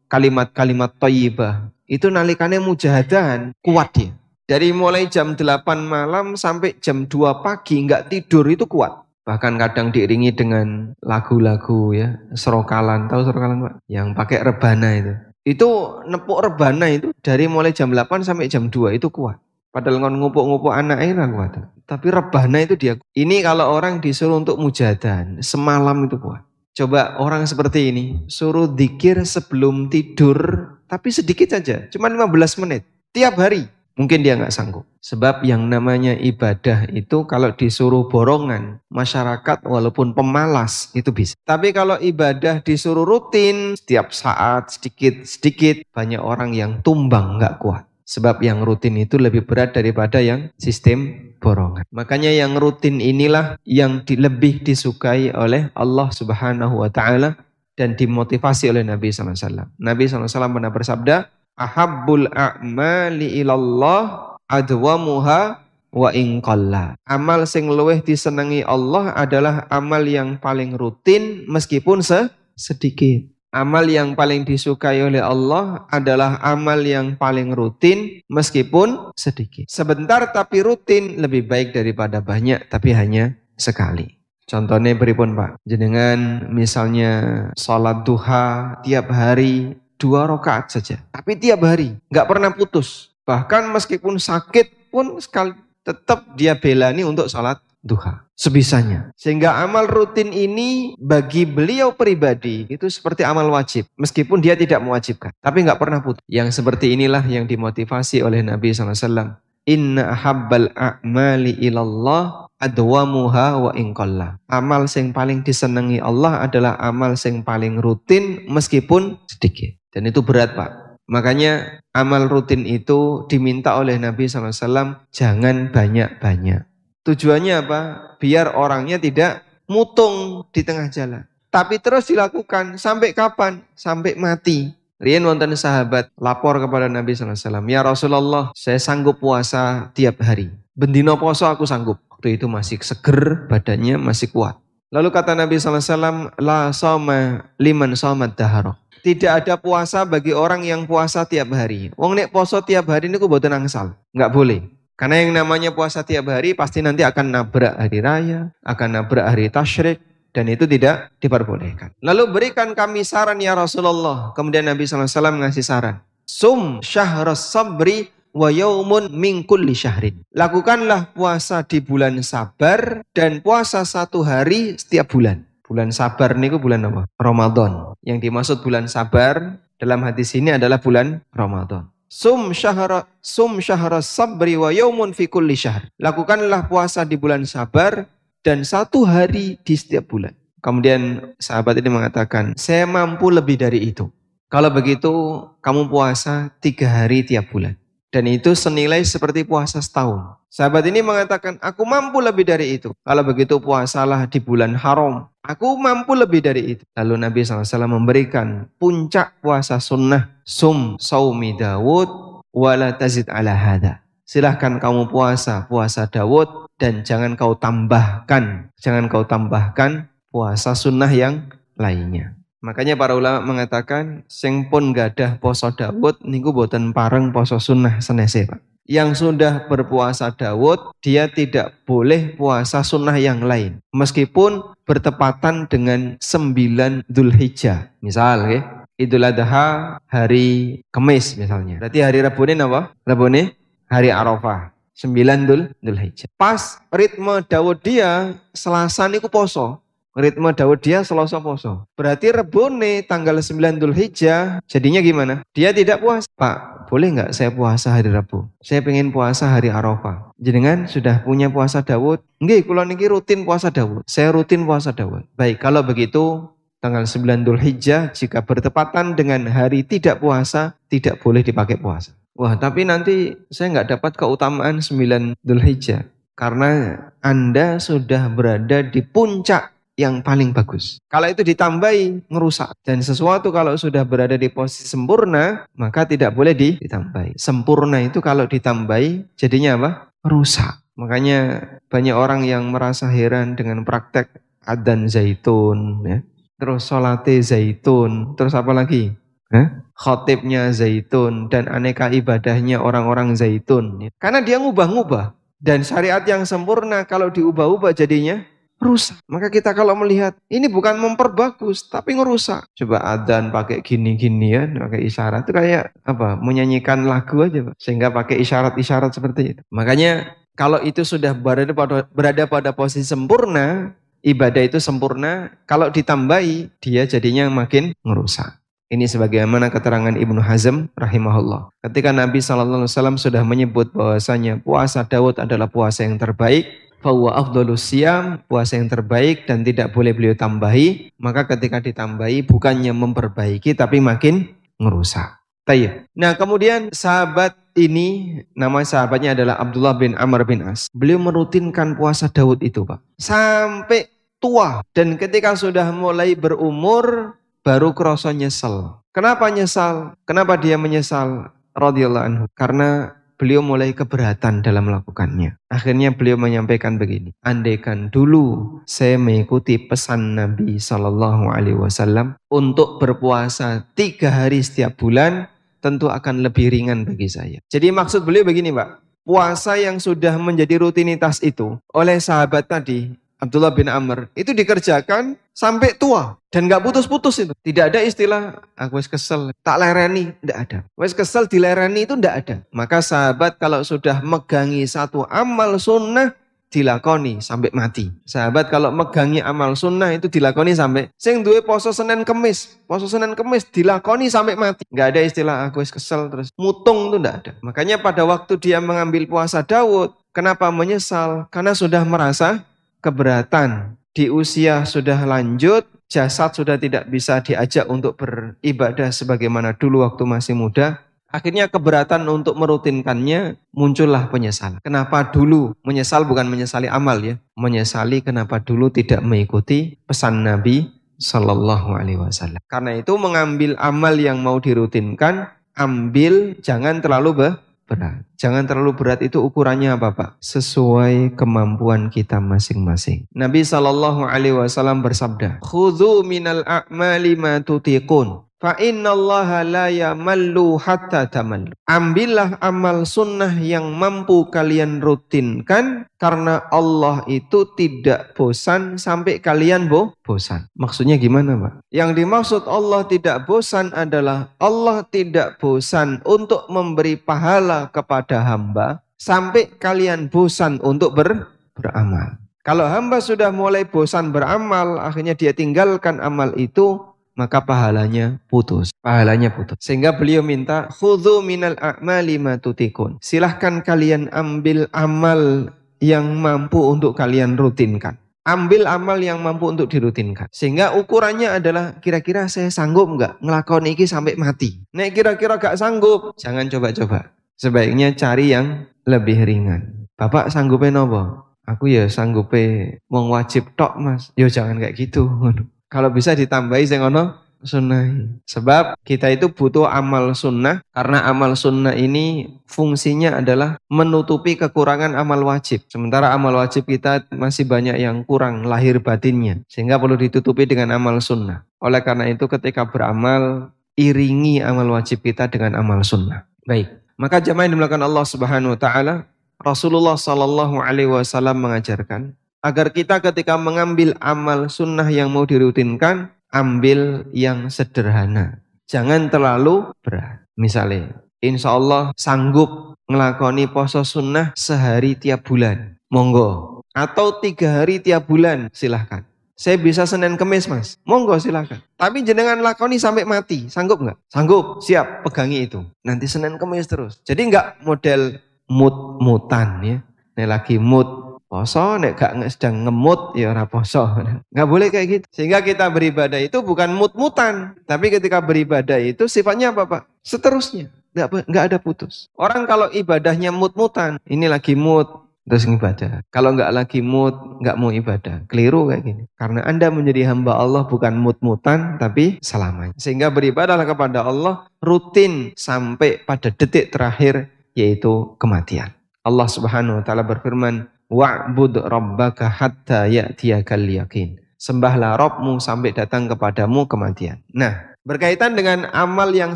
kalimat-kalimat 0.08 0.96
toyibah 0.96 1.73
itu 1.84 2.08
nalikannya 2.08 2.60
mujahadan 2.60 3.52
kuat 3.60 3.88
dia. 3.94 4.10
Dari 4.44 4.76
mulai 4.76 5.08
jam 5.08 5.32
8 5.32 5.64
malam 5.88 6.36
sampai 6.36 6.76
jam 6.76 7.08
2 7.08 7.40
pagi 7.40 7.80
nggak 7.88 8.12
tidur 8.12 8.44
itu 8.44 8.68
kuat. 8.68 9.04
Bahkan 9.24 9.56
kadang 9.56 9.88
diiringi 9.88 10.36
dengan 10.36 10.92
lagu-lagu 11.00 11.96
ya, 11.96 12.20
serokalan. 12.36 13.08
Tahu 13.08 13.24
serokalan 13.24 13.56
Pak? 13.64 13.74
Yang 13.88 14.12
pakai 14.12 14.38
rebana 14.44 14.88
itu. 15.00 15.12
Itu 15.48 15.68
nepuk 16.04 16.44
rebana 16.44 16.92
itu 16.92 17.08
dari 17.24 17.48
mulai 17.48 17.72
jam 17.72 17.88
8 17.88 18.20
sampai 18.20 18.52
jam 18.52 18.68
2 18.68 19.00
itu 19.00 19.08
kuat. 19.08 19.40
Padahal 19.72 20.04
ngon 20.04 20.20
ngupuk-ngupuk 20.20 20.76
anak 20.76 21.00
itu 21.08 21.16
kuat. 21.16 21.52
Tapi 21.88 22.06
rebana 22.12 22.58
itu 22.68 22.76
dia. 22.76 23.00
Ini 23.16 23.40
kalau 23.40 23.72
orang 23.72 24.04
disuruh 24.04 24.40
untuk 24.44 24.60
mujahadan, 24.60 25.40
semalam 25.40 26.04
itu 26.04 26.20
kuat. 26.20 26.44
Coba 26.74 27.16
orang 27.22 27.46
seperti 27.46 27.94
ini, 27.94 28.04
suruh 28.26 28.66
dikir 28.66 29.22
sebelum 29.22 29.88
tidur, 29.88 30.73
tapi 30.86 31.08
sedikit 31.10 31.52
saja, 31.52 31.86
cuma 31.90 32.12
15 32.12 32.62
menit, 32.62 32.82
tiap 33.10 33.36
hari. 33.40 33.66
Mungkin 33.94 34.26
dia 34.26 34.34
nggak 34.34 34.50
sanggup. 34.50 34.82
Sebab 34.98 35.46
yang 35.46 35.70
namanya 35.70 36.18
ibadah 36.18 36.90
itu 36.90 37.22
kalau 37.30 37.54
disuruh 37.54 38.10
borongan, 38.10 38.82
masyarakat 38.90 39.62
walaupun 39.62 40.18
pemalas 40.18 40.90
itu 40.98 41.14
bisa. 41.14 41.38
Tapi 41.46 41.70
kalau 41.70 41.94
ibadah 42.02 42.58
disuruh 42.58 43.06
rutin, 43.06 43.78
setiap 43.78 44.10
saat 44.10 44.74
sedikit-sedikit, 44.74 45.86
banyak 45.94 46.18
orang 46.18 46.58
yang 46.58 46.82
tumbang 46.82 47.38
nggak 47.38 47.62
kuat. 47.62 47.86
Sebab 48.02 48.42
yang 48.42 48.66
rutin 48.66 48.98
itu 48.98 49.14
lebih 49.14 49.46
berat 49.46 49.78
daripada 49.78 50.18
yang 50.18 50.50
sistem 50.58 51.32
borongan. 51.38 51.86
Makanya 51.94 52.34
yang 52.34 52.58
rutin 52.58 52.98
inilah 52.98 53.56
yang 53.64 54.02
di, 54.02 54.16
lebih 54.18 54.60
disukai 54.64 55.30
oleh 55.32 55.70
Allah 55.72 56.08
Subhanahu 56.12 56.82
wa 56.82 56.90
taala 56.92 57.36
dan 57.74 57.98
dimotivasi 57.98 58.70
oleh 58.70 58.86
Nabi 58.86 59.10
SAW. 59.10 59.70
Nabi 59.78 60.02
SAW 60.06 60.30
pernah 60.30 60.70
bersabda, 60.70 61.16
Ahabbul 61.54 62.26
a'mali 62.34 63.38
ilallah 63.38 64.34
adwamuha 64.50 65.62
wa 65.94 66.10
inqalla. 66.10 66.98
Amal 67.06 67.46
sing 67.46 67.70
luweh 67.70 68.02
disenangi 68.02 68.66
Allah 68.66 69.14
adalah 69.14 69.70
amal 69.70 70.02
yang 70.02 70.42
paling 70.42 70.74
rutin 70.74 71.46
meskipun 71.46 72.02
se 72.02 72.26
sedikit. 72.58 73.30
Amal 73.54 73.86
yang 73.86 74.18
paling 74.18 74.42
disukai 74.42 74.98
oleh 74.98 75.22
Allah 75.22 75.86
adalah 75.86 76.42
amal 76.42 76.82
yang 76.82 77.14
paling 77.14 77.54
rutin 77.54 78.18
meskipun 78.26 79.14
sedikit. 79.14 79.70
Sebentar 79.70 80.34
tapi 80.34 80.58
rutin 80.58 81.22
lebih 81.22 81.46
baik 81.46 81.70
daripada 81.70 82.18
banyak 82.18 82.66
tapi 82.66 82.90
hanya 82.90 83.38
sekali. 83.54 84.23
Contohnya 84.44 84.92
beripun 84.92 85.32
Pak, 85.32 85.64
jenengan 85.64 86.48
misalnya 86.52 87.12
sholat 87.56 88.04
duha 88.04 88.76
tiap 88.84 89.08
hari 89.08 89.80
dua 89.96 90.28
rakaat 90.28 90.68
saja. 90.68 91.00
Tapi 91.08 91.40
tiap 91.40 91.64
hari, 91.64 91.96
nggak 92.12 92.28
pernah 92.28 92.52
putus. 92.52 93.14
Bahkan 93.24 93.72
meskipun 93.72 94.20
sakit 94.20 94.92
pun 94.92 95.16
sekali 95.16 95.56
tetap 95.80 96.36
dia 96.36 96.52
belani 96.52 97.08
untuk 97.08 97.28
sholat 97.32 97.56
duha 97.80 98.24
sebisanya. 98.34 99.12
Sehingga 99.14 99.62
amal 99.62 99.88
rutin 99.88 100.32
ini 100.34 100.98
bagi 100.98 101.46
beliau 101.48 101.94
pribadi 101.94 102.66
itu 102.68 102.88
seperti 102.90 103.22
amal 103.22 103.48
wajib. 103.48 103.88
Meskipun 103.96 104.42
dia 104.44 104.58
tidak 104.58 104.82
mewajibkan. 104.82 105.32
Tapi 105.40 105.64
nggak 105.64 105.80
pernah 105.80 106.00
putus. 106.02 106.24
Yang 106.28 106.60
seperti 106.60 106.92
inilah 106.92 107.22
yang 107.24 107.48
dimotivasi 107.48 108.20
oleh 108.20 108.44
Nabi 108.44 108.74
SAW. 108.74 109.40
Inna 109.64 110.12
ahabbal 110.12 110.68
a'mali 110.76 111.56
ilallah 111.64 112.43
adwamuha 112.62 113.58
wa 113.58 113.72
inqalla. 113.74 114.38
Amal 114.48 114.86
yang 114.90 115.10
paling 115.10 115.42
disenangi 115.42 115.98
Allah 115.98 116.44
adalah 116.44 116.78
amal 116.78 117.14
yang 117.18 117.42
paling 117.42 117.80
rutin 117.80 118.46
meskipun 118.46 119.18
sedikit. 119.26 119.74
Dan 119.94 120.10
itu 120.10 120.22
berat 120.22 120.58
Pak. 120.58 120.98
Makanya 121.04 121.84
amal 121.92 122.26
rutin 122.32 122.64
itu 122.64 123.28
diminta 123.28 123.76
oleh 123.76 124.00
Nabi 124.00 124.24
SAW 124.24 125.04
jangan 125.12 125.68
banyak-banyak. 125.68 126.64
Tujuannya 127.04 127.54
apa? 127.60 127.80
Biar 128.16 128.56
orangnya 128.56 128.96
tidak 128.96 129.44
mutung 129.68 130.48
di 130.48 130.64
tengah 130.64 130.88
jalan. 130.88 131.28
Tapi 131.52 131.78
terus 131.78 132.08
dilakukan 132.08 132.80
sampai 132.80 133.12
kapan? 133.14 133.62
Sampai 133.76 134.16
mati. 134.16 134.72
Rian 134.98 135.22
wonten 135.28 135.52
sahabat 135.52 136.08
lapor 136.16 136.56
kepada 136.58 136.88
Nabi 136.88 137.12
SAW. 137.12 137.36
Ya 137.68 137.84
Rasulullah, 137.84 138.50
saya 138.56 138.80
sanggup 138.80 139.20
puasa 139.20 139.92
tiap 139.92 140.24
hari. 140.24 140.48
Bendino 140.74 141.14
poso 141.20 141.46
aku 141.46 141.68
sanggup. 141.68 142.00
Waktu 142.24 142.40
itu 142.40 142.48
masih 142.48 142.80
seger, 142.80 143.44
badannya 143.52 144.00
masih 144.00 144.32
kuat. 144.32 144.56
Lalu 144.88 145.12
kata 145.12 145.36
Nabi 145.36 145.60
SAW, 145.60 146.32
La 146.40 146.72
soma 146.72 147.52
liman 147.60 147.92
daharo. 148.32 148.80
Tidak 149.04 149.28
ada 149.28 149.60
puasa 149.60 150.08
bagi 150.08 150.32
orang 150.32 150.64
yang 150.64 150.88
puasa 150.88 151.28
tiap 151.28 151.52
hari. 151.52 151.92
Wong 152.00 152.16
nek 152.16 152.32
poso 152.32 152.64
tiap 152.64 152.88
hari 152.88 153.12
ini 153.12 153.20
ku 153.20 153.28
boten 153.28 153.52
angsal. 153.52 153.92
Nggak 154.16 154.32
boleh. 154.32 154.64
Karena 154.96 155.20
yang 155.20 155.36
namanya 155.36 155.76
puasa 155.76 156.00
tiap 156.00 156.32
hari 156.32 156.56
pasti 156.56 156.80
nanti 156.80 157.04
akan 157.04 157.28
nabrak 157.28 157.76
hari 157.76 158.00
raya, 158.00 158.56
akan 158.64 158.88
nabrak 158.96 159.28
hari 159.28 159.52
tasyrik, 159.52 160.00
dan 160.32 160.48
itu 160.48 160.64
tidak 160.64 161.12
diperbolehkan. 161.20 161.92
Lalu 162.00 162.32
berikan 162.32 162.72
kami 162.72 163.04
saran 163.04 163.36
ya 163.36 163.52
Rasulullah. 163.52 164.32
Kemudian 164.32 164.64
Nabi 164.64 164.88
SAW 164.88 165.44
ngasih 165.44 165.60
saran. 165.60 166.00
Sum 166.24 166.80
syahras 166.80 167.52
sabri 167.52 168.08
wa 168.34 168.50
yaumun 168.50 169.14
min 169.14 169.46
kulli 169.46 169.72
syahrin. 169.72 170.26
Lakukanlah 170.34 171.14
puasa 171.14 171.62
di 171.62 171.78
bulan 171.78 172.18
sabar 172.26 173.06
dan 173.14 173.38
puasa 173.40 173.86
satu 173.86 174.26
hari 174.26 174.74
setiap 174.74 175.14
bulan. 175.14 175.46
Bulan 175.64 175.94
sabar 175.94 176.36
niku 176.36 176.60
bulan 176.60 176.84
apa? 176.84 177.08
Ramadan. 177.16 177.96
Yang 178.04 178.28
dimaksud 178.28 178.58
bulan 178.60 178.90
sabar 178.90 179.62
dalam 179.80 180.04
hadis 180.04 180.34
ini 180.36 180.52
adalah 180.52 180.82
bulan 180.82 181.24
Ramadan. 181.32 181.88
Sum 182.10 182.52
syahra 182.52 183.08
sum 183.24 183.58
syahra 183.64 184.04
sabri 184.04 184.60
wa 184.60 184.68
yaumun 184.68 185.16
fi 185.16 185.24
kulli 185.24 185.56
syahr. 185.56 185.88
Lakukanlah 185.96 186.68
puasa 186.68 187.06
di 187.08 187.16
bulan 187.16 187.48
sabar 187.48 188.04
dan 188.44 188.60
satu 188.60 189.08
hari 189.08 189.56
di 189.64 189.74
setiap 189.74 190.12
bulan. 190.12 190.36
Kemudian 190.60 191.32
sahabat 191.40 191.76
ini 191.80 191.92
mengatakan, 191.92 192.56
saya 192.56 192.88
mampu 192.88 193.28
lebih 193.28 193.60
dari 193.60 193.84
itu. 193.84 194.08
Kalau 194.48 194.72
begitu, 194.72 195.12
kamu 195.60 195.92
puasa 195.92 196.52
tiga 196.60 196.88
hari 196.88 197.20
tiap 197.24 197.52
bulan. 197.52 197.76
Dan 198.14 198.30
itu 198.30 198.54
senilai 198.54 199.02
seperti 199.02 199.42
puasa 199.42 199.82
setahun. 199.82 200.38
Sahabat 200.46 200.86
ini 200.86 201.02
mengatakan, 201.02 201.58
aku 201.58 201.82
mampu 201.82 202.22
lebih 202.22 202.46
dari 202.46 202.78
itu. 202.78 202.94
Kalau 203.02 203.26
begitu 203.26 203.58
puasalah 203.58 204.30
di 204.30 204.38
bulan 204.38 204.78
haram. 204.78 205.26
Aku 205.42 205.74
mampu 205.74 206.14
lebih 206.14 206.38
dari 206.38 206.78
itu. 206.78 206.86
Lalu 206.94 207.26
Nabi 207.26 207.42
SAW 207.42 207.90
memberikan 207.90 208.70
puncak 208.78 209.42
puasa 209.42 209.82
sunnah. 209.82 210.30
Sum 210.46 210.94
saumi 211.02 211.58
Dawud 211.58 212.06
wala 212.54 212.94
tazid 212.94 213.26
ala 213.26 213.50
hada. 213.50 214.06
Silahkan 214.22 214.78
kamu 214.78 215.10
puasa, 215.10 215.66
puasa 215.66 216.06
Dawud. 216.06 216.70
Dan 216.78 217.02
jangan 217.02 217.34
kau 217.34 217.58
tambahkan, 217.58 218.70
jangan 218.78 219.10
kau 219.10 219.26
tambahkan 219.26 220.06
puasa 220.30 220.78
sunnah 220.78 221.10
yang 221.10 221.50
lainnya. 221.74 222.38
Makanya 222.64 222.96
para 222.96 223.12
ulama 223.12 223.44
mengatakan 223.44 224.24
sing 224.24 224.72
pun 224.72 224.96
gadah 224.96 225.36
poso 225.36 225.68
Daud 225.68 226.16
niku 226.24 226.48
boten 226.48 226.96
pareng 226.96 227.28
poso 227.28 227.60
sunnah 227.60 228.00
senese 228.00 228.48
Pak. 228.48 228.56
Yang 228.88 229.20
sudah 229.20 229.68
berpuasa 229.68 230.32
Daud 230.32 230.96
dia 231.04 231.28
tidak 231.28 231.76
boleh 231.84 232.32
puasa 232.32 232.80
sunnah 232.80 233.20
yang 233.20 233.44
lain. 233.44 233.84
Meskipun 233.92 234.64
bertepatan 234.88 235.68
dengan 235.68 236.16
sembilan 236.16 237.04
Hijjah. 237.12 238.00
Misal 238.00 238.48
ya, 238.48 238.60
Idul 238.96 239.28
Adha 239.28 240.00
hari 240.08 240.80
Kamis 240.88 241.36
misalnya. 241.36 241.84
Berarti 241.84 242.00
hari 242.00 242.24
Rabu 242.24 242.48
ini 242.48 242.64
apa? 242.64 242.96
Rabu 243.04 243.28
ini 243.28 243.52
hari 243.92 244.08
Arafah. 244.08 244.72
Sembilan 244.96 245.38
Dul 245.44 245.68
Hijjah. 246.00 246.32
Pas 246.40 246.80
ritme 246.88 247.44
Daud 247.44 247.82
dia 247.84 248.40
Selasa 248.56 249.04
niku 249.10 249.28
poso 249.28 249.83
ritme 250.14 250.50
Daud 250.54 250.80
dia 250.80 251.02
selasa 251.02 251.42
poso. 251.42 251.84
Berarti 251.98 252.30
rebone 252.30 253.02
tanggal 253.04 253.38
9 253.38 253.82
Dhul 253.82 253.94
Hijjah 253.94 254.62
jadinya 254.64 255.02
gimana? 255.02 255.42
Dia 255.52 255.74
tidak 255.74 256.00
puasa. 256.00 256.30
Pak, 256.38 256.86
boleh 256.88 257.18
nggak 257.18 257.30
saya 257.34 257.50
puasa 257.50 257.98
hari 257.98 258.14
Rabu? 258.14 258.46
Saya 258.62 258.80
pengen 258.80 259.10
puasa 259.10 259.50
hari 259.50 259.68
Arafah. 259.68 260.30
Jenengan 260.38 260.86
sudah 260.86 261.26
punya 261.26 261.50
puasa 261.50 261.82
Daud? 261.82 262.22
Nggih, 262.38 262.64
kula 262.64 262.86
niki 262.86 263.10
rutin 263.10 263.42
puasa 263.42 263.74
Daud. 263.74 264.06
Saya 264.06 264.30
rutin 264.30 264.62
puasa 264.64 264.94
Daud. 264.94 265.26
Baik, 265.34 265.58
kalau 265.58 265.82
begitu 265.82 266.46
tanggal 266.78 267.04
9 267.04 267.42
Dhul 267.42 267.60
Hijjah 267.60 268.14
jika 268.14 268.46
bertepatan 268.46 269.18
dengan 269.18 269.50
hari 269.50 269.82
tidak 269.82 270.22
puasa, 270.22 270.78
tidak 270.86 271.18
boleh 271.20 271.42
dipakai 271.42 271.80
puasa. 271.80 272.14
Wah, 272.34 272.58
tapi 272.58 272.82
nanti 272.82 273.34
saya 273.50 273.70
nggak 273.78 273.98
dapat 273.98 274.12
keutamaan 274.18 274.82
9 274.82 275.38
Dhul 275.42 275.62
Hijjah. 275.62 276.06
Karena 276.34 276.98
Anda 277.22 277.78
sudah 277.78 278.26
berada 278.26 278.82
di 278.82 279.06
puncak 279.06 279.73
yang 279.94 280.22
paling 280.22 280.50
bagus. 280.50 280.98
Kalau 281.06 281.30
itu 281.30 281.46
ditambahi, 281.46 282.26
ngerusak. 282.26 282.74
Dan 282.82 283.00
sesuatu 283.00 283.54
kalau 283.54 283.78
sudah 283.78 284.02
berada 284.02 284.34
di 284.34 284.50
posisi 284.50 284.90
sempurna, 284.90 285.66
maka 285.78 286.06
tidak 286.06 286.34
boleh 286.34 286.54
ditambahi. 286.54 287.38
Sempurna 287.38 288.02
itu 288.02 288.18
kalau 288.18 288.46
ditambahi, 288.50 289.38
jadinya 289.38 289.78
apa? 289.78 289.90
Rusak. 290.26 290.82
Makanya 290.94 291.62
banyak 291.90 292.14
orang 292.14 292.46
yang 292.46 292.70
merasa 292.70 293.10
heran 293.10 293.58
dengan 293.58 293.82
praktek 293.82 294.30
adan 294.62 295.10
zaitun, 295.10 296.06
ya. 296.06 296.18
terus 296.56 296.86
solate 296.86 297.42
zaitun, 297.42 298.38
terus 298.38 298.54
apa 298.54 298.70
lagi? 298.70 299.12
Eh? 299.54 299.66
Khotibnya 299.94 300.74
zaitun 300.74 301.46
dan 301.46 301.70
aneka 301.70 302.10
ibadahnya 302.10 302.82
orang-orang 302.82 303.38
zaitun. 303.38 304.08
Ya. 304.08 304.10
Karena 304.18 304.42
dia 304.42 304.58
ngubah-ngubah. 304.58 305.34
Dan 305.64 305.80
syariat 305.80 306.20
yang 306.26 306.44
sempurna 306.44 307.08
kalau 307.08 307.32
diubah-ubah 307.32 307.96
jadinya 307.96 308.44
rusak. 308.84 309.16
Maka 309.24 309.48
kita 309.48 309.72
kalau 309.72 309.96
melihat 309.96 310.36
ini 310.52 310.68
bukan 310.68 311.00
memperbagus 311.00 311.88
tapi 311.88 312.14
ngerusak. 312.14 312.68
Coba 312.76 313.00
adan 313.00 313.48
pakai 313.48 313.80
gini-gini 313.80 314.52
ya, 314.52 314.68
pakai 314.68 315.00
isyarat 315.08 315.48
itu 315.48 315.52
kayak 315.56 315.96
apa? 316.04 316.36
Menyanyikan 316.36 317.08
lagu 317.08 317.40
aja, 317.40 317.72
Pak. 317.72 317.74
Sehingga 317.80 318.12
pakai 318.12 318.38
isyarat-isyarat 318.44 319.16
seperti 319.16 319.56
itu. 319.56 319.60
Makanya 319.72 320.36
kalau 320.54 320.78
itu 320.84 321.02
sudah 321.02 321.32
berada 321.34 321.72
pada 321.74 322.06
berada 322.12 322.44
pada 322.46 322.70
posisi 322.70 323.08
sempurna, 323.08 323.96
ibadah 324.22 324.62
itu 324.62 324.78
sempurna, 324.78 325.50
kalau 325.66 325.90
ditambahi 325.90 326.70
dia 326.78 327.08
jadinya 327.08 327.48
makin 327.50 327.96
ngerusak. 328.04 328.62
Ini 328.92 329.10
sebagaimana 329.10 329.74
keterangan 329.74 330.14
Ibnu 330.14 330.38
Hazm 330.38 330.92
rahimahullah. 330.94 331.72
Ketika 331.82 332.14
Nabi 332.14 332.38
SAW 332.38 332.86
sudah 333.18 333.42
menyebut 333.42 333.90
bahwasanya 333.90 334.60
puasa 334.62 335.02
Daud 335.02 335.40
adalah 335.40 335.66
puasa 335.66 336.06
yang 336.06 336.14
terbaik, 336.14 336.68
bahwa 337.04 337.36
afdolus 337.36 337.84
siam, 337.84 338.40
puasa 338.48 338.80
yang 338.80 338.88
terbaik 338.88 339.44
dan 339.44 339.60
tidak 339.60 339.92
boleh 339.92 340.16
beliau 340.16 340.32
tambahi, 340.32 341.12
maka 341.20 341.44
ketika 341.44 341.84
ditambahi 341.84 342.48
bukannya 342.48 342.96
memperbaiki 342.96 343.76
tapi 343.76 344.00
makin 344.00 344.48
ngerusak. 344.80 345.44
Tayyip. 345.68 346.08
Nah 346.16 346.36
kemudian 346.36 346.92
sahabat 346.92 347.56
ini, 347.76 348.40
nama 348.56 348.84
sahabatnya 348.84 349.32
adalah 349.36 349.60
Abdullah 349.60 349.96
bin 349.96 350.16
Amr 350.16 350.44
bin 350.48 350.64
As. 350.64 350.88
Beliau 350.92 351.20
merutinkan 351.20 351.96
puasa 351.96 352.28
Daud 352.32 352.60
itu 352.60 352.84
Pak. 352.84 353.00
Sampai 353.16 354.08
tua. 354.40 354.84
Dan 354.92 355.16
ketika 355.16 355.56
sudah 355.56 355.88
mulai 355.88 356.36
berumur, 356.36 357.36
baru 357.64 357.96
kerasa 357.96 358.36
nyesel. 358.36 359.00
Kenapa 359.16 359.48
nyesal? 359.48 360.12
Kenapa 360.28 360.60
dia 360.60 360.76
menyesal? 360.76 361.48
Radiyallahu 361.72 362.26
anhu. 362.28 362.44
Karena 362.52 363.16
beliau 363.34 363.60
mulai 363.60 363.92
keberatan 363.92 364.62
dalam 364.62 364.90
melakukannya. 364.90 365.58
Akhirnya 365.70 366.14
beliau 366.14 366.38
menyampaikan 366.38 366.96
begini, 366.98 367.34
andaikan 367.42 368.08
dulu 368.10 368.78
saya 368.86 369.18
mengikuti 369.18 369.78
pesan 369.78 370.38
Nabi 370.38 370.78
Shallallahu 370.78 371.50
Alaihi 371.50 371.78
Wasallam 371.78 372.38
untuk 372.50 373.02
berpuasa 373.02 373.86
tiga 373.98 374.30
hari 374.30 374.62
setiap 374.62 374.98
bulan, 374.98 375.50
tentu 375.82 376.08
akan 376.08 376.46
lebih 376.46 376.70
ringan 376.72 377.04
bagi 377.04 377.28
saya. 377.28 377.58
Jadi 377.68 377.92
maksud 377.92 378.24
beliau 378.24 378.46
begini, 378.46 378.72
Pak. 378.72 379.04
Puasa 379.24 379.80
yang 379.80 379.96
sudah 379.96 380.36
menjadi 380.36 380.84
rutinitas 380.84 381.40
itu 381.40 381.80
oleh 381.96 382.20
sahabat 382.20 382.68
tadi 382.68 383.08
Abdullah 383.44 383.76
bin 383.76 383.92
Amr 383.92 384.32
itu 384.32 384.56
dikerjakan 384.56 385.36
sampai 385.52 385.92
tua 386.00 386.40
dan 386.48 386.64
nggak 386.64 386.80
putus-putus 386.80 387.44
itu. 387.44 387.52
Tidak 387.60 387.92
ada 387.92 388.00
istilah 388.00 388.64
aku 388.72 388.96
wes 388.96 389.06
kesel, 389.06 389.52
tak 389.60 389.76
lereni, 389.84 390.32
tidak 390.40 390.58
ada. 390.64 390.78
Wes 390.96 391.12
kesel 391.12 391.44
dilereni 391.44 392.08
itu 392.08 392.16
tidak 392.16 392.34
ada. 392.40 392.56
Maka 392.72 393.04
sahabat 393.04 393.60
kalau 393.60 393.84
sudah 393.84 394.24
megangi 394.24 394.82
satu 394.88 395.28
amal 395.28 395.76
sunnah 395.76 396.32
dilakoni 396.74 397.38
sampai 397.38 397.70
mati. 397.70 398.10
Sahabat 398.26 398.66
kalau 398.66 398.90
megangi 398.90 399.38
amal 399.38 399.78
sunnah 399.78 400.10
itu 400.10 400.26
dilakoni 400.26 400.74
sampai 400.74 401.06
sing 401.14 401.46
duwe 401.46 401.62
poso 401.62 401.94
Senin 401.94 402.26
Kemis, 402.26 402.82
poso 402.90 403.06
Senin 403.06 403.38
Kemis 403.38 403.62
dilakoni 403.70 404.26
sampai 404.26 404.58
mati. 404.58 404.82
Nggak 404.90 405.06
ada 405.14 405.20
istilah 405.22 405.56
aku 405.70 405.78
wes 405.78 405.94
kesel 405.94 406.26
terus 406.26 406.50
mutung 406.58 407.14
itu 407.14 407.22
tidak 407.22 407.34
ada. 407.46 407.52
Makanya 407.62 408.02
pada 408.02 408.26
waktu 408.26 408.58
dia 408.58 408.82
mengambil 408.82 409.22
puasa 409.30 409.62
Daud, 409.62 410.18
kenapa 410.34 410.66
menyesal? 410.74 411.46
Karena 411.54 411.78
sudah 411.78 412.02
merasa 412.02 412.66
keberatan 413.04 414.00
di 414.16 414.32
usia 414.32 414.88
sudah 414.88 415.28
lanjut, 415.28 415.84
jasad 416.08 416.56
sudah 416.56 416.80
tidak 416.80 417.04
bisa 417.12 417.44
diajak 417.44 417.84
untuk 417.92 418.16
beribadah 418.16 419.12
sebagaimana 419.12 419.76
dulu 419.76 420.00
waktu 420.00 420.24
masih 420.24 420.56
muda, 420.56 421.04
akhirnya 421.28 421.66
keberatan 421.66 422.24
untuk 422.30 422.56
merutinkannya 422.56 423.60
muncullah 423.74 424.30
penyesalan. 424.32 424.80
Kenapa 424.80 425.28
dulu 425.34 425.76
menyesal 425.84 426.24
bukan 426.24 426.48
menyesali 426.48 426.88
amal 426.88 427.20
ya, 427.20 427.36
menyesali 427.58 428.24
kenapa 428.24 428.62
dulu 428.62 428.88
tidak 428.88 429.20
mengikuti 429.20 430.00
pesan 430.08 430.46
Nabi 430.46 430.88
Shallallahu 431.18 431.98
Alaihi 431.98 432.22
Wasallam. 432.22 432.62
Karena 432.70 432.96
itu 432.96 433.12
mengambil 433.18 433.74
amal 433.82 434.14
yang 434.14 434.40
mau 434.40 434.62
dirutinkan, 434.62 435.50
ambil 435.74 436.54
jangan 436.62 437.02
terlalu 437.02 437.54
berat. 437.94 438.22
Jangan 438.36 438.68
terlalu 438.68 438.92
berat 438.98 439.20
itu 439.24 439.40
ukurannya 439.40 439.94
apa 439.94 440.12
Pak? 440.12 440.30
Sesuai 440.42 441.32
kemampuan 441.38 442.12
kita 442.12 442.42
masing-masing. 442.42 443.30
Nabi 443.32 443.64
Shallallahu 443.64 444.26
Alaihi 444.28 444.58
Wasallam 444.58 445.00
bersabda, 445.00 445.64
"Khudhu 445.64 446.26
minal 446.26 446.66
a'mali 446.66 447.38
ma 447.38 447.62
tutiqun." 447.62 448.43
Fa 448.64 448.72
innallaha 448.80 449.60
la 449.60 449.92
yamallu 449.92 450.80
hatta 450.80 451.28
tamallu. 451.28 451.76
Ambillah 451.84 452.56
amal 452.64 453.04
sunnah 453.04 453.52
yang 453.60 453.92
mampu 453.92 454.48
kalian 454.48 455.04
rutinkan 455.04 456.08
karena 456.16 456.64
Allah 456.72 457.20
itu 457.28 457.68
tidak 457.76 458.32
bosan 458.32 458.96
sampai 458.96 459.36
kalian 459.44 459.84
bo 459.92 460.16
bosan. 460.24 460.64
Maksudnya 460.80 461.20
gimana, 461.20 461.60
Pak? 461.60 461.84
Yang 461.92 462.24
dimaksud 462.24 462.62
Allah 462.64 463.04
tidak 463.04 463.44
bosan 463.44 463.92
adalah 463.92 464.48
Allah 464.56 465.04
tidak 465.12 465.60
bosan 465.60 466.24
untuk 466.24 466.64
memberi 466.72 467.20
pahala 467.20 467.92
kepada 467.92 468.40
hamba 468.48 469.04
sampai 469.20 469.76
kalian 469.76 470.32
bosan 470.32 470.80
untuk 470.80 471.12
ber 471.12 471.52
beramal. 471.76 472.40
Kalau 472.64 472.88
hamba 472.88 473.20
sudah 473.20 473.52
mulai 473.52 473.84
bosan 473.84 474.32
beramal, 474.32 474.96
akhirnya 474.96 475.36
dia 475.36 475.52
tinggalkan 475.52 476.16
amal 476.16 476.56
itu, 476.56 477.12
maka 477.34 477.62
pahalanya 477.62 478.38
putus. 478.46 478.94
Pahalanya 479.02 479.50
putus. 479.54 479.78
Sehingga 479.82 480.14
beliau 480.14 480.40
minta, 480.40 480.90
khudhu 480.90 481.42
minal 481.42 481.74
a'mali 481.78 482.38
matutikun. 482.38 483.18
Silahkan 483.20 483.82
kalian 483.82 484.30
ambil 484.30 484.86
amal 484.94 485.70
yang 485.98 486.38
mampu 486.38 486.80
untuk 486.80 487.18
kalian 487.18 487.58
rutinkan. 487.58 488.18
Ambil 488.44 488.84
amal 488.84 489.16
yang 489.24 489.40
mampu 489.40 489.72
untuk 489.72 489.88
dirutinkan. 489.88 490.52
Sehingga 490.52 490.92
ukurannya 490.94 491.56
adalah 491.58 491.96
kira-kira 491.96 492.44
saya 492.46 492.68
sanggup 492.68 493.08
nggak 493.16 493.40
ngelakon 493.40 493.88
iki 493.88 494.04
sampai 494.04 494.36
mati. 494.36 494.84
Nek 494.92 495.16
kira-kira 495.16 495.56
gak 495.56 495.80
sanggup, 495.80 496.36
jangan 496.36 496.68
coba-coba. 496.68 497.32
Sebaiknya 497.56 498.12
cari 498.12 498.52
yang 498.52 498.84
lebih 499.08 499.48
ringan. 499.48 500.04
Bapak 500.20 500.52
sanggupnya 500.52 501.00
nopo? 501.00 501.44
Aku 501.64 501.88
ya 501.88 502.04
sanggupe 502.12 503.00
wong 503.08 503.32
wajib 503.32 503.72
tok 503.72 503.96
mas. 503.96 504.28
Yo 504.36 504.52
jangan 504.52 504.76
kayak 504.76 504.96
gitu. 505.00 505.24
Kalau 505.94 506.10
bisa 506.10 506.34
ditambahi 506.34 506.90
sing 506.90 506.98
ono 506.98 507.44
sunnah. 507.64 508.04
Sebab 508.44 509.00
kita 509.02 509.32
itu 509.32 509.50
butuh 509.50 509.88
amal 509.88 510.36
sunnah 510.36 510.84
karena 510.92 511.24
amal 511.26 511.56
sunnah 511.56 511.96
ini 511.96 512.46
fungsinya 512.68 513.40
adalah 513.40 513.80
menutupi 513.88 514.54
kekurangan 514.54 515.16
amal 515.16 515.40
wajib. 515.42 515.82
Sementara 515.88 516.30
amal 516.36 516.54
wajib 516.54 516.86
kita 516.86 517.26
masih 517.32 517.64
banyak 517.64 517.96
yang 517.98 518.22
kurang 518.22 518.68
lahir 518.68 519.00
batinnya 519.00 519.64
sehingga 519.66 519.96
perlu 519.96 520.20
ditutupi 520.20 520.68
dengan 520.68 520.94
amal 520.94 521.18
sunnah. 521.18 521.64
Oleh 521.80 522.04
karena 522.04 522.28
itu 522.28 522.44
ketika 522.46 522.84
beramal 522.86 523.72
iringi 523.96 524.60
amal 524.60 524.86
wajib 524.92 525.24
kita 525.24 525.48
dengan 525.48 525.74
amal 525.80 526.04
sunnah. 526.04 526.46
Baik, 526.64 526.90
maka 527.16 527.40
jamaah 527.40 527.68
yang 527.68 527.76
dimulakan 527.76 528.02
Allah 528.04 528.24
Subhanahu 528.24 528.76
wa 528.76 528.80
taala 528.80 529.14
Rasulullah 529.60 530.18
Shallallahu 530.18 530.82
Alaihi 530.82 531.08
Wasallam 531.08 531.60
mengajarkan 531.60 532.34
agar 532.64 532.88
kita 532.96 533.20
ketika 533.20 533.60
mengambil 533.60 534.16
amal 534.24 534.72
sunnah 534.72 535.04
yang 535.12 535.28
mau 535.28 535.44
dirutinkan, 535.44 536.32
ambil 536.48 537.28
yang 537.36 537.68
sederhana. 537.68 538.64
Jangan 538.88 539.28
terlalu 539.28 539.92
berat. 540.00 540.48
Misalnya, 540.56 541.20
insya 541.44 541.76
Allah 541.76 542.16
sanggup 542.16 542.96
ngelakoni 543.04 543.68
poso 543.68 544.00
sunnah 544.00 544.56
sehari 544.56 545.12
tiap 545.12 545.44
bulan. 545.44 546.00
Monggo. 546.08 546.80
Atau 546.96 547.42
tiga 547.44 547.84
hari 547.84 548.00
tiap 548.00 548.30
bulan, 548.30 548.72
silahkan. 548.72 549.28
Saya 549.54 549.78
bisa 549.78 550.02
Senin 550.02 550.34
Kemis 550.34 550.66
mas, 550.66 550.98
monggo 551.06 551.38
silahkan. 551.38 551.78
Tapi 551.94 552.26
jenengan 552.26 552.58
lakoni 552.58 552.98
sampai 552.98 553.22
mati, 553.22 553.70
sanggup 553.70 554.02
nggak? 554.02 554.18
Sanggup, 554.26 554.82
siap, 554.82 555.22
pegangi 555.22 555.70
itu. 555.70 555.78
Nanti 556.02 556.26
Senin 556.26 556.58
Kemis 556.58 556.90
terus. 556.90 557.22
Jadi 557.22 557.54
nggak 557.54 557.86
model 557.86 558.42
mut-mutan 558.66 559.68
ya. 559.86 559.96
Nek 560.34 560.48
lagi 560.50 560.82
mut 560.82 561.23
poso 561.54 562.02
nek 562.02 562.18
gak 562.18 562.34
sedang 562.50 562.82
ngemut 562.82 563.38
ya 563.38 563.54
ora 563.54 563.62
poso. 563.70 564.02
Nggak 564.50 564.66
boleh 564.66 564.88
kayak 564.90 565.06
gitu. 565.06 565.26
Sehingga 565.30 565.62
kita 565.62 565.86
beribadah 565.86 566.42
itu 566.42 566.58
bukan 566.66 566.90
mut-mutan 566.90 567.78
tapi 567.86 568.10
ketika 568.10 568.42
beribadah 568.42 568.98
itu 568.98 569.30
sifatnya 569.30 569.70
apa 569.70 569.86
pak? 569.86 570.02
Seterusnya. 570.26 570.90
Nggak 571.14 571.46
nggak 571.46 571.64
ada 571.70 571.78
putus. 571.78 572.26
Orang 572.34 572.66
kalau 572.66 572.90
ibadahnya 572.90 573.54
mut-mutan 573.54 574.18
ini 574.26 574.50
lagi 574.50 574.74
mut 574.74 575.22
terus 575.44 575.68
ibadah 575.68 576.24
kalau 576.32 576.56
nggak 576.56 576.72
lagi 576.72 576.98
mut 576.98 577.62
nggak 577.62 577.78
mau 577.78 577.94
ibadah. 577.94 578.42
Keliru 578.50 578.90
kayak 578.90 579.02
gini. 579.06 579.22
Karena 579.38 579.62
anda 579.62 579.94
menjadi 579.94 580.34
hamba 580.34 580.58
Allah 580.58 580.90
bukan 580.90 581.14
mut-mutan 581.14 582.02
tapi 582.02 582.42
selamanya. 582.42 582.98
Sehingga 582.98 583.30
beribadahlah 583.30 583.86
kepada 583.86 584.26
Allah 584.26 584.66
rutin 584.82 585.54
sampai 585.54 586.18
pada 586.18 586.50
detik 586.50 586.90
terakhir 586.90 587.46
yaitu 587.78 588.34
kematian. 588.42 588.90
Allah 589.24 589.48
Subhanahu 589.48 590.02
wa 590.02 590.04
taala 590.04 590.20
berfirman 590.20 590.93
wa'bud 591.08 591.80
rabbaka 591.80 592.48
hatta 592.48 593.06
ya'tiyakal 593.08 593.84
yakin. 593.84 594.40
Sembahlah 594.56 595.20
Robmu 595.20 595.60
sampai 595.60 595.92
datang 595.92 596.24
kepadamu 596.24 596.88
kematian. 596.88 597.44
Nah, 597.52 597.94
berkaitan 598.04 598.56
dengan 598.56 598.88
amal 598.96 599.28
yang 599.36 599.52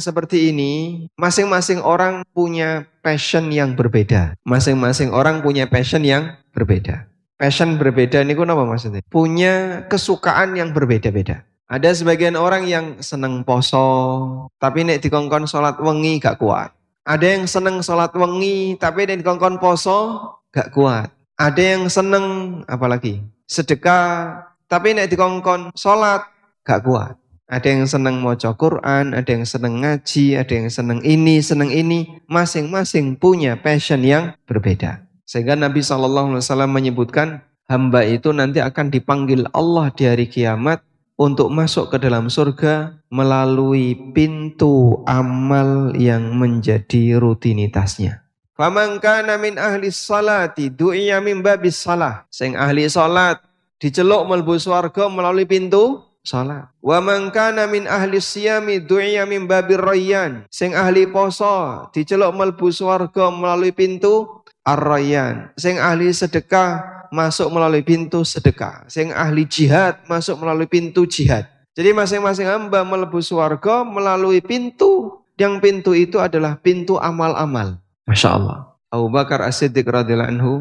seperti 0.00 0.52
ini, 0.52 1.04
masing-masing 1.16 1.80
orang 1.80 2.24
punya 2.36 2.84
passion 3.00 3.48
yang 3.48 3.72
berbeda. 3.72 4.36
Masing-masing 4.44 5.08
orang 5.08 5.40
punya 5.40 5.64
passion 5.64 6.04
yang 6.04 6.36
berbeda. 6.52 7.08
Passion 7.38 7.78
berbeda 7.78 8.20
ini 8.20 8.34
apa 8.34 8.64
maksudnya? 8.66 9.00
Punya 9.08 9.86
kesukaan 9.86 10.58
yang 10.58 10.74
berbeda-beda. 10.74 11.46
Ada 11.68 11.92
sebagian 11.92 12.34
orang 12.34 12.64
yang 12.64 12.98
seneng 13.04 13.44
poso, 13.44 14.48
tapi 14.56 14.88
nek 14.88 15.04
dikongkon 15.04 15.44
sholat 15.44 15.76
wengi 15.78 16.16
gak 16.16 16.40
kuat. 16.40 16.72
Ada 17.04 17.36
yang 17.36 17.44
seneng 17.44 17.84
sholat 17.84 18.12
wengi, 18.16 18.80
tapi 18.80 19.04
nek 19.04 19.20
dikongkon 19.20 19.60
poso 19.60 20.20
gak 20.48 20.72
kuat. 20.72 21.12
Ada 21.38 21.78
yang 21.78 21.86
seneng 21.86 22.26
apalagi 22.66 23.22
sedekah, 23.46 24.42
tapi 24.66 24.90
nek 24.90 25.06
dikongkon 25.06 25.70
sholat 25.78 26.26
gak 26.66 26.82
kuat. 26.82 27.14
Ada 27.46 27.78
yang 27.78 27.86
seneng 27.86 28.18
mau 28.20 28.34
Quran, 28.34 29.14
ada 29.14 29.30
yang 29.30 29.46
seneng 29.46 29.80
ngaji, 29.80 30.34
ada 30.34 30.52
yang 30.52 30.66
seneng 30.66 31.00
ini, 31.00 31.40
seneng 31.40 31.70
ini. 31.70 32.20
Masing-masing 32.28 33.16
punya 33.16 33.54
passion 33.54 34.02
yang 34.04 34.36
berbeda. 34.50 35.06
Sehingga 35.24 35.54
Nabi 35.54 35.80
SAW 35.80 36.42
menyebutkan 36.68 37.40
hamba 37.70 38.04
itu 38.04 38.34
nanti 38.36 38.60
akan 38.60 38.92
dipanggil 38.92 39.46
Allah 39.56 39.88
di 39.94 40.04
hari 40.04 40.28
kiamat 40.28 40.84
untuk 41.16 41.48
masuk 41.54 41.88
ke 41.94 41.96
dalam 42.02 42.28
surga 42.28 43.00
melalui 43.14 43.96
pintu 44.12 45.00
amal 45.08 45.96
yang 45.96 46.36
menjadi 46.36 47.16
rutinitasnya. 47.16 48.27
Faman 48.58 48.98
kana 48.98 49.38
min 49.38 49.54
ahli 49.54 49.86
salati 49.94 50.66
du'iya 50.66 51.22
min 51.22 51.46
babis 51.46 51.78
salah. 51.78 52.26
Sing 52.26 52.58
ahli 52.58 52.90
salat 52.90 53.38
diceluk 53.78 54.26
mlebu 54.26 54.58
swarga 54.58 55.06
melalui 55.06 55.46
pintu 55.46 56.02
salat. 56.26 56.66
Wa 56.82 56.98
man 56.98 57.30
kana 57.30 57.70
min 57.70 57.86
ahli 57.86 58.18
siyami 58.18 58.82
du'iya 58.82 59.30
min 59.30 59.46
babir 59.46 59.78
rayyan. 59.78 60.42
Sing 60.50 60.74
ahli 60.74 61.06
poso 61.06 61.86
diceluk 61.94 62.34
mlebu 62.34 62.74
swarga 62.74 63.30
melalui 63.30 63.70
pintu 63.70 64.42
ar-rayyan. 64.66 65.54
Ahli 65.56 66.10
sedekah 66.10 67.06
masuk 67.14 67.54
melalui 67.54 67.86
pintu 67.86 68.26
sedekah. 68.26 68.84
Sing 68.90 69.14
ahli 69.14 69.46
jihad 69.46 70.02
masuk 70.10 70.34
melalui 70.42 70.66
pintu 70.66 71.06
jihad. 71.06 71.46
Jadi 71.78 71.94
masing-masing 71.94 72.50
hamba 72.50 72.82
melebu 72.82 73.22
swarga 73.22 73.86
melalui 73.86 74.42
pintu 74.42 75.22
yang 75.38 75.62
pintu 75.62 75.94
itu 75.94 76.18
adalah 76.18 76.58
pintu 76.58 76.98
amal-amal. 76.98 77.78
Masya 78.08 78.40
Allah. 78.40 78.72
Abu 78.88 79.12
Bakar 79.12 79.44
As-Siddiq 79.44 79.84
radhiyallahu 79.84 80.32
anhu 80.32 80.52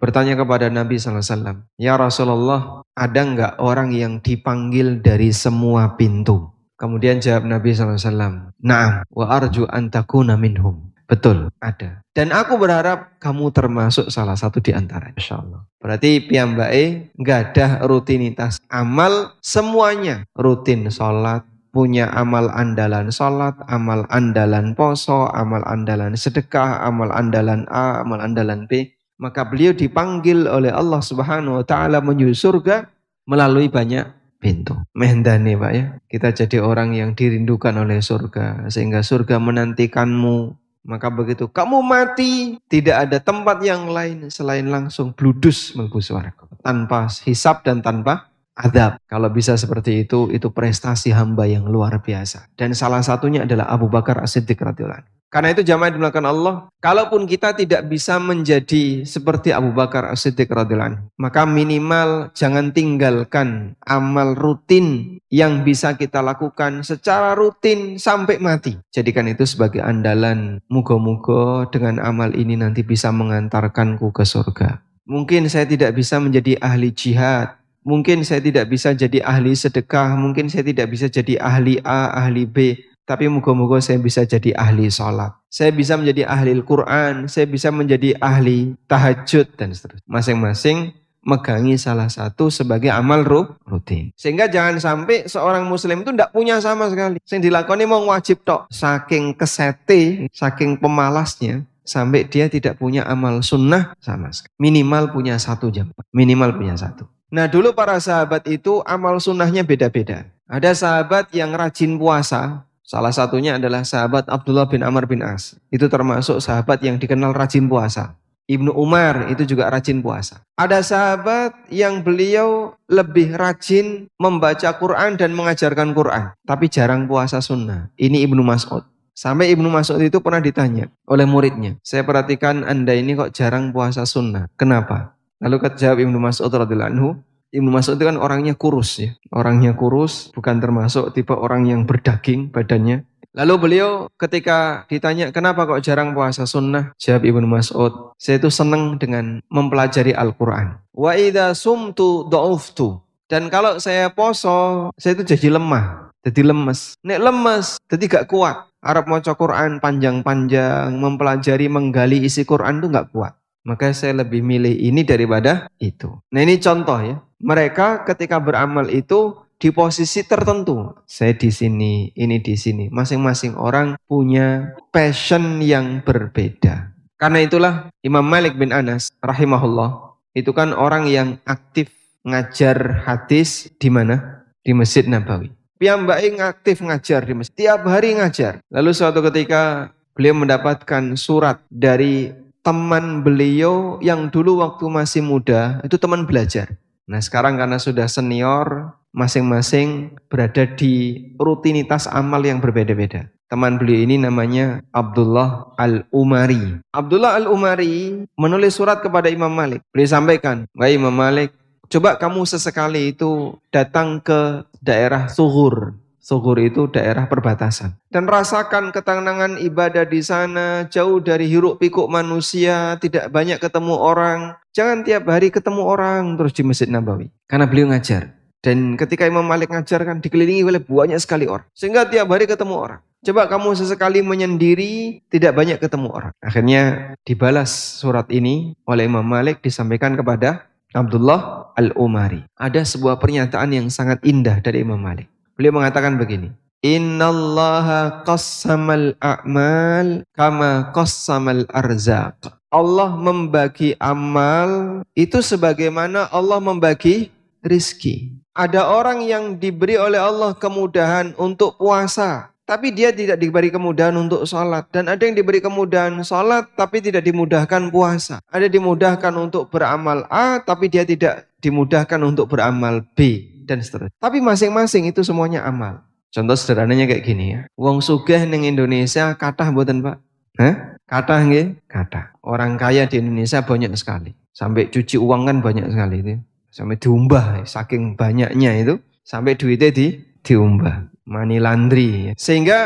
bertanya 0.00 0.40
kepada 0.40 0.72
Nabi 0.72 0.96
SAW, 0.96 1.68
Ya 1.76 2.00
Rasulullah, 2.00 2.80
ada 2.96 3.20
nggak 3.20 3.52
orang 3.60 3.92
yang 3.92 4.24
dipanggil 4.24 5.04
dari 5.04 5.28
semua 5.28 6.00
pintu? 6.00 6.48
Kemudian 6.80 7.20
jawab 7.20 7.44
Nabi 7.44 7.76
SAW, 7.76 8.56
Naam, 8.64 9.04
wa 9.12 9.26
arju 9.28 9.68
antakuna 9.68 10.40
minhum. 10.40 10.94
Betul, 11.04 11.52
ada. 11.60 12.00
Dan 12.16 12.32
aku 12.32 12.56
berharap 12.56 13.20
kamu 13.20 13.52
termasuk 13.52 14.08
salah 14.08 14.40
satu 14.40 14.64
di 14.64 14.72
antara. 14.72 15.12
Insya 15.12 15.44
Allah. 15.44 15.68
Berarti 15.76 16.24
piyambae 16.24 17.12
nggak 17.12 17.40
ada 17.52 17.66
rutinitas 17.84 18.56
amal 18.72 19.36
semuanya. 19.44 20.24
Rutin 20.32 20.88
sholat, 20.88 21.44
punya 21.74 22.06
amal 22.14 22.46
andalan 22.54 23.10
sholat, 23.10 23.58
amal 23.66 24.06
andalan 24.14 24.78
poso, 24.78 25.26
amal 25.34 25.66
andalan 25.66 26.14
sedekah, 26.14 26.86
amal 26.86 27.10
andalan 27.10 27.66
A, 27.66 28.06
amal 28.06 28.22
andalan 28.22 28.70
B. 28.70 28.94
Maka 29.18 29.42
beliau 29.42 29.74
dipanggil 29.74 30.46
oleh 30.46 30.70
Allah 30.70 31.02
Subhanahu 31.02 31.58
wa 31.58 31.64
taala 31.66 31.98
menuju 31.98 32.30
surga 32.30 32.86
melalui 33.26 33.66
banyak 33.66 34.06
pintu. 34.38 34.76
Mehendani 34.94 35.58
Pak 35.58 35.72
ya. 35.74 35.86
Kita 36.06 36.30
jadi 36.30 36.62
orang 36.62 36.92
yang 36.94 37.16
dirindukan 37.16 37.74
oleh 37.74 38.04
surga 38.04 38.70
sehingga 38.70 39.02
surga 39.02 39.42
menantikanmu. 39.42 40.54
Maka 40.84 41.08
begitu 41.08 41.48
kamu 41.48 41.80
mati, 41.80 42.60
tidak 42.68 43.08
ada 43.08 43.16
tempat 43.16 43.64
yang 43.64 43.88
lain 43.88 44.28
selain 44.28 44.68
langsung 44.68 45.16
bludus 45.16 45.72
suaraku. 45.72 46.44
Tanpa 46.60 47.08
hisap 47.24 47.64
dan 47.64 47.80
tanpa 47.80 48.28
adab. 48.54 49.02
Kalau 49.10 49.28
bisa 49.30 49.58
seperti 49.58 50.06
itu, 50.06 50.30
itu 50.30 50.50
prestasi 50.54 51.10
hamba 51.10 51.44
yang 51.46 51.66
luar 51.66 52.00
biasa. 52.00 52.54
Dan 52.54 52.72
salah 52.72 53.02
satunya 53.02 53.42
adalah 53.42 53.70
Abu 53.70 53.90
Bakar 53.90 54.22
As-Siddiq 54.22 54.58
radhiyallahu 54.58 55.10
Karena 55.34 55.50
itu 55.50 55.66
jamaah 55.66 55.90
dimulakan 55.90 56.26
Allah, 56.30 56.54
kalaupun 56.78 57.26
kita 57.26 57.58
tidak 57.58 57.90
bisa 57.90 58.22
menjadi 58.22 59.02
seperti 59.02 59.50
Abu 59.50 59.74
Bakar 59.74 60.06
As-Siddiq 60.14 60.46
radhiyallahu 60.46 61.10
maka 61.18 61.42
minimal 61.42 62.30
jangan 62.38 62.70
tinggalkan 62.70 63.74
amal 63.82 64.38
rutin 64.38 65.18
yang 65.34 65.66
bisa 65.66 65.98
kita 65.98 66.22
lakukan 66.22 66.86
secara 66.86 67.34
rutin 67.34 67.98
sampai 67.98 68.38
mati. 68.38 68.78
Jadikan 68.94 69.26
itu 69.26 69.42
sebagai 69.42 69.82
andalan. 69.82 70.62
Muga-muga 70.70 71.66
dengan 71.74 71.98
amal 71.98 72.30
ini 72.38 72.54
nanti 72.54 72.86
bisa 72.86 73.10
mengantarkanku 73.10 74.14
ke 74.14 74.22
surga. 74.22 74.78
Mungkin 75.04 75.50
saya 75.50 75.66
tidak 75.66 75.98
bisa 75.98 76.22
menjadi 76.22 76.62
ahli 76.62 76.94
jihad, 76.94 77.58
mungkin 77.84 78.24
saya 78.24 78.40
tidak 78.40 78.72
bisa 78.72 78.96
jadi 78.96 79.22
ahli 79.22 79.52
sedekah, 79.54 80.16
mungkin 80.16 80.48
saya 80.48 80.64
tidak 80.64 80.90
bisa 80.90 81.06
jadi 81.06 81.38
ahli 81.38 81.78
A, 81.84 82.16
ahli 82.16 82.48
B, 82.48 82.74
tapi 83.04 83.28
moga-moga 83.28 83.84
saya 83.84 84.00
bisa 84.00 84.24
jadi 84.24 84.56
ahli 84.56 84.88
sholat. 84.88 85.36
Saya 85.52 85.70
bisa 85.70 85.94
menjadi 86.00 86.24
ahli 86.24 86.56
Al-Quran. 86.56 87.28
Saya 87.28 87.44
bisa 87.44 87.68
menjadi 87.68 88.16
ahli 88.18 88.72
tahajud 88.88 89.54
dan 89.60 89.76
seterusnya. 89.76 90.08
Masing-masing 90.08 90.96
megangi 91.24 91.76
salah 91.80 92.08
satu 92.08 92.48
sebagai 92.48 92.92
amal 92.92 93.24
rutin. 93.68 94.12
Sehingga 94.16 94.48
jangan 94.48 94.80
sampai 94.80 95.28
seorang 95.28 95.68
muslim 95.68 96.04
itu 96.04 96.12
tidak 96.12 96.32
punya 96.32 96.60
sama 96.64 96.88
sekali. 96.88 97.20
Yang 97.28 97.52
dilakoni 97.52 97.84
mau 97.84 98.00
wajib 98.08 98.40
tok. 98.44 98.68
Saking 98.72 99.36
kesete, 99.36 100.28
saking 100.32 100.80
pemalasnya, 100.80 101.64
sampai 101.84 102.24
dia 102.24 102.48
tidak 102.48 102.80
punya 102.80 103.04
amal 103.04 103.44
sunnah 103.44 103.92
sama 104.00 104.32
sekali. 104.32 104.52
Minimal 104.56 105.12
punya 105.12 105.36
satu 105.36 105.68
jam. 105.68 105.92
Minimal 106.12 106.56
punya 106.56 106.76
satu. 106.76 107.08
Nah 107.34 107.50
dulu 107.50 107.74
para 107.74 107.98
sahabat 107.98 108.46
itu 108.46 108.78
amal 108.86 109.18
sunnahnya 109.18 109.66
beda-beda. 109.66 110.30
Ada 110.46 110.70
sahabat 110.78 111.34
yang 111.34 111.50
rajin 111.50 111.98
puasa, 111.98 112.62
Salah 112.84 113.16
satunya 113.16 113.56
adalah 113.56 113.80
sahabat 113.80 114.28
Abdullah 114.28 114.68
bin 114.68 114.84
Amr 114.84 115.08
bin 115.08 115.24
As. 115.24 115.56
Itu 115.72 115.88
termasuk 115.88 116.36
sahabat 116.44 116.84
yang 116.84 117.00
dikenal 117.00 117.32
rajin 117.32 117.64
puasa. 117.64 118.12
Ibnu 118.44 118.76
Umar 118.76 119.32
itu 119.32 119.48
juga 119.48 119.72
rajin 119.72 120.04
puasa. 120.04 120.44
Ada 120.60 120.84
sahabat 120.84 121.56
yang 121.72 122.04
beliau 122.04 122.76
lebih 122.84 123.40
rajin 123.40 124.04
membaca 124.20 124.68
Quran 124.76 125.16
dan 125.16 125.32
mengajarkan 125.32 125.96
Quran. 125.96 126.36
Tapi 126.44 126.68
jarang 126.68 127.08
puasa 127.08 127.40
sunnah. 127.40 127.88
Ini 127.96 128.20
Ibnu 128.28 128.44
Mas'ud. 128.44 128.84
Sampai 129.16 129.48
Ibnu 129.56 129.72
Mas'ud 129.72 129.96
itu 130.04 130.20
pernah 130.20 130.44
ditanya 130.44 130.92
oleh 131.08 131.24
muridnya. 131.24 131.80
Saya 131.80 132.04
perhatikan 132.04 132.68
anda 132.68 132.92
ini 132.92 133.16
kok 133.16 133.32
jarang 133.32 133.72
puasa 133.72 134.04
sunnah. 134.04 134.52
Kenapa? 134.60 135.13
Lalu 135.44 135.56
kata 135.60 135.92
Ibnu 136.00 136.16
Mas'ud 136.16 136.48
radhiyallahu 136.48 136.92
anhu, 136.96 137.08
Ibnu 137.52 137.68
Mas'ud 137.68 138.00
itu 138.00 138.08
kan 138.08 138.16
orangnya 138.16 138.56
kurus 138.56 138.96
ya. 138.96 139.12
Orangnya 139.28 139.76
kurus, 139.76 140.32
bukan 140.32 140.56
termasuk 140.56 141.12
tipe 141.12 141.36
orang 141.36 141.68
yang 141.68 141.84
berdaging 141.84 142.48
badannya. 142.48 143.04
Lalu 143.34 143.54
beliau 143.60 144.08
ketika 144.16 144.88
ditanya, 144.88 145.34
kenapa 145.34 145.66
kok 145.66 145.82
jarang 145.84 146.14
puasa 146.16 146.48
sunnah? 146.48 146.96
Jawab 146.96 147.28
Ibnu 147.28 147.44
Mas'ud, 147.44 148.14
saya 148.16 148.40
itu 148.40 148.48
senang 148.48 148.96
dengan 148.96 149.44
mempelajari 149.52 150.16
Al-Quran. 150.16 150.80
Wa 150.96 151.12
idha 151.18 151.52
sumtu 151.52 152.24
do'uftu. 152.30 153.04
Dan 153.28 153.50
kalau 153.50 153.76
saya 153.82 154.08
poso, 154.14 154.88
saya 154.96 155.18
itu 155.18 155.26
jadi 155.26 155.58
lemah, 155.58 156.14
jadi 156.22 156.46
lemes. 156.46 156.96
Nek 157.02 157.20
lemes, 157.20 157.76
jadi 157.90 158.04
gak 158.06 158.26
kuat. 158.30 158.70
Arab 158.84 159.08
mau 159.10 159.18
Quran 159.18 159.82
panjang-panjang, 159.82 160.94
mempelajari, 160.94 161.66
menggali 161.66 162.22
isi 162.22 162.46
Quran 162.46 162.78
itu 162.80 162.86
gak 162.92 163.10
kuat. 163.10 163.34
Maka 163.64 163.96
saya 163.96 164.20
lebih 164.20 164.44
milih 164.44 164.76
ini 164.76 165.00
daripada 165.02 165.72
itu. 165.80 166.12
Nah 166.28 166.40
ini 166.44 166.60
contoh 166.60 167.00
ya. 167.00 167.16
Mereka 167.40 168.04
ketika 168.04 168.36
beramal 168.36 168.92
itu 168.92 169.36
di 169.56 169.72
posisi 169.72 170.20
tertentu. 170.24 170.92
Saya 171.08 171.32
di 171.32 171.48
sini, 171.48 172.12
ini 172.12 172.40
di 172.44 172.54
sini. 172.60 172.92
Masing-masing 172.92 173.56
orang 173.56 173.96
punya 174.04 174.76
passion 174.92 175.64
yang 175.64 176.04
berbeda. 176.04 176.92
Karena 177.16 177.40
itulah 177.40 177.74
Imam 178.04 178.24
Malik 178.24 178.60
bin 178.60 178.68
Anas 178.68 179.08
rahimahullah 179.24 180.12
itu 180.36 180.52
kan 180.52 180.76
orang 180.76 181.08
yang 181.08 181.40
aktif 181.48 181.88
ngajar 182.26 183.06
hadis 183.08 183.72
di 183.80 183.88
mana? 183.88 184.44
Di 184.60 184.76
Masjid 184.76 185.08
Nabawi. 185.08 185.52
Piyambai 185.80 186.32
aktif 186.40 186.80
ngajar 186.80 187.28
di 187.28 187.34
masjid. 187.36 187.54
Tiap 187.66 187.84
hari 187.84 188.16
ngajar. 188.16 188.62
Lalu 188.72 188.90
suatu 188.96 189.20
ketika 189.20 189.92
beliau 190.16 190.32
mendapatkan 190.32 191.18
surat 191.18 191.60
dari 191.68 192.32
teman 192.64 193.20
beliau 193.20 194.00
yang 194.00 194.32
dulu 194.32 194.64
waktu 194.64 194.88
masih 194.88 195.20
muda 195.20 195.84
itu 195.84 196.00
teman 196.00 196.24
belajar. 196.24 196.80
Nah 197.04 197.20
sekarang 197.20 197.60
karena 197.60 197.76
sudah 197.76 198.08
senior, 198.08 198.96
masing-masing 199.12 200.16
berada 200.32 200.64
di 200.64 201.28
rutinitas 201.36 202.08
amal 202.08 202.40
yang 202.40 202.64
berbeda-beda. 202.64 203.28
Teman 203.52 203.76
beliau 203.76 204.08
ini 204.08 204.16
namanya 204.16 204.80
Abdullah 204.90 205.76
Al-Umari. 205.76 206.80
Abdullah 206.90 207.36
Al-Umari 207.36 208.24
menulis 208.34 208.80
surat 208.80 209.04
kepada 209.04 209.28
Imam 209.28 209.52
Malik. 209.52 209.84
Beliau 209.92 210.08
sampaikan, 210.08 210.64
Wahai 210.72 210.96
Imam 210.96 211.12
Malik, 211.12 211.52
coba 211.92 212.16
kamu 212.16 212.48
sesekali 212.48 213.12
itu 213.12 213.60
datang 213.68 214.18
ke 214.24 214.64
daerah 214.80 215.28
Suhur, 215.28 215.92
Sugur 216.24 216.56
itu 216.56 216.88
daerah 216.88 217.28
perbatasan. 217.28 218.00
Dan 218.08 218.24
rasakan 218.24 218.96
ketenangan 218.96 219.60
ibadah 219.60 220.08
di 220.08 220.24
sana, 220.24 220.88
jauh 220.88 221.20
dari 221.20 221.52
hiruk 221.52 221.76
pikuk 221.76 222.08
manusia, 222.08 222.96
tidak 222.96 223.28
banyak 223.28 223.60
ketemu 223.60 223.92
orang. 223.92 224.56
Jangan 224.72 225.04
tiap 225.04 225.28
hari 225.28 225.52
ketemu 225.52 225.84
orang 225.84 226.40
terus 226.40 226.56
di 226.56 226.64
Masjid 226.64 226.88
Nabawi. 226.88 227.28
Karena 227.44 227.68
beliau 227.68 227.92
ngajar. 227.92 228.40
Dan 228.64 228.96
ketika 228.96 229.28
Imam 229.28 229.44
Malik 229.44 229.68
ngajar 229.68 230.00
kan 230.08 230.24
dikelilingi 230.24 230.64
oleh 230.64 230.80
banyak 230.80 231.20
sekali 231.20 231.44
orang. 231.44 231.68
Sehingga 231.76 232.08
tiap 232.08 232.32
hari 232.32 232.48
ketemu 232.48 232.72
orang. 232.72 233.00
Coba 233.20 233.44
kamu 233.44 233.76
sesekali 233.76 234.24
menyendiri, 234.24 235.20
tidak 235.28 235.52
banyak 235.52 235.76
ketemu 235.76 236.08
orang. 236.08 236.32
Akhirnya 236.40 237.12
dibalas 237.28 237.68
surat 238.00 238.32
ini 238.32 238.72
oleh 238.88 239.04
Imam 239.04 239.28
Malik 239.28 239.60
disampaikan 239.60 240.16
kepada 240.16 240.72
Abdullah 240.96 241.72
Al-Umari. 241.76 242.48
Ada 242.56 242.88
sebuah 242.88 243.20
pernyataan 243.20 243.76
yang 243.76 243.92
sangat 243.92 244.24
indah 244.24 244.64
dari 244.64 244.80
Imam 244.80 244.96
Malik. 244.96 245.33
Beliau 245.54 245.70
mengatakan 245.70 246.18
begini. 246.18 246.50
Innallaha 246.84 248.26
qassamal 248.26 249.16
a'mal 249.22 250.26
kama 250.34 250.90
qassamal 250.90 251.64
arzaq. 251.70 252.52
Allah 252.74 253.14
membagi 253.14 253.94
amal 254.02 255.00
itu 255.14 255.38
sebagaimana 255.38 256.26
Allah 256.34 256.58
membagi 256.58 257.30
rizki. 257.62 258.34
Ada 258.52 258.90
orang 258.90 259.22
yang 259.22 259.54
diberi 259.56 259.94
oleh 259.94 260.18
Allah 260.18 260.58
kemudahan 260.58 261.38
untuk 261.38 261.78
puasa, 261.78 262.50
tapi 262.66 262.90
dia 262.90 263.14
tidak 263.14 263.38
diberi 263.38 263.70
kemudahan 263.70 264.18
untuk 264.18 264.42
sholat. 264.42 264.90
Dan 264.90 265.06
ada 265.06 265.22
yang 265.22 265.38
diberi 265.38 265.62
kemudahan 265.62 266.18
sholat, 266.26 266.66
tapi 266.74 266.98
tidak 266.98 267.22
dimudahkan 267.22 267.94
puasa. 267.94 268.42
Ada 268.50 268.66
dimudahkan 268.66 269.32
untuk 269.38 269.70
beramal 269.70 270.26
A, 270.26 270.58
tapi 270.58 270.90
dia 270.90 271.06
tidak 271.06 271.46
dimudahkan 271.62 272.20
untuk 272.20 272.50
beramal 272.50 273.06
B 273.14 273.53
dan 273.64 273.80
seterusnya. 273.80 274.14
Tapi 274.20 274.38
masing-masing 274.44 275.08
itu 275.08 275.24
semuanya 275.24 275.64
amal. 275.64 276.04
Contoh 276.30 276.54
sederhananya 276.58 277.08
kayak 277.08 277.24
gini 277.24 277.44
ya. 277.56 277.60
Wong 277.78 278.04
sugih 278.04 278.44
ning 278.44 278.68
Indonesia 278.68 279.32
kathah 279.34 279.72
mboten, 279.72 280.04
Pak? 280.04 280.16
Hah? 280.60 280.74
Kathah 281.08 281.40
nggih? 281.46 281.78
Kathah. 281.88 282.36
Orang 282.42 282.76
kaya 282.76 283.06
di 283.08 283.18
Indonesia 283.22 283.62
banyak 283.62 283.94
sekali. 283.94 284.34
Sampai 284.54 284.90
cuci 284.90 285.18
uang 285.18 285.46
kan 285.50 285.58
banyak 285.62 285.86
sekali 285.90 286.16
itu. 286.22 286.34
Sampai 286.74 286.98
diumbah 286.98 287.62
saking 287.62 288.18
banyaknya 288.18 288.70
itu 288.82 288.98
sampai 289.22 289.54
duitnya 289.54 289.94
di 289.94 290.06
diumbah. 290.42 291.06
Money 291.24 291.62
laundry. 291.62 292.10
Ya. 292.28 292.32
Sehingga 292.36 292.78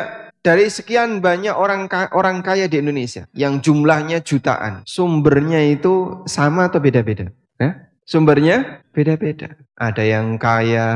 dari 0.45 0.71
sekian 0.71 1.19
banyak 1.19 1.57
orang 1.57 1.91
orang 2.15 2.45
kaya 2.45 2.71
di 2.71 2.79
Indonesia 2.79 3.27
yang 3.35 3.59
jumlahnya 3.59 4.23
jutaan, 4.23 4.87
sumbernya 4.87 5.59
itu 5.67 6.23
sama 6.29 6.71
atau 6.71 6.79
beda-beda? 6.79 7.33
Sumbernya 8.09 8.81
beda-beda. 8.97 9.53
Ada 9.77 10.01
yang 10.01 10.41
kaya 10.41 10.89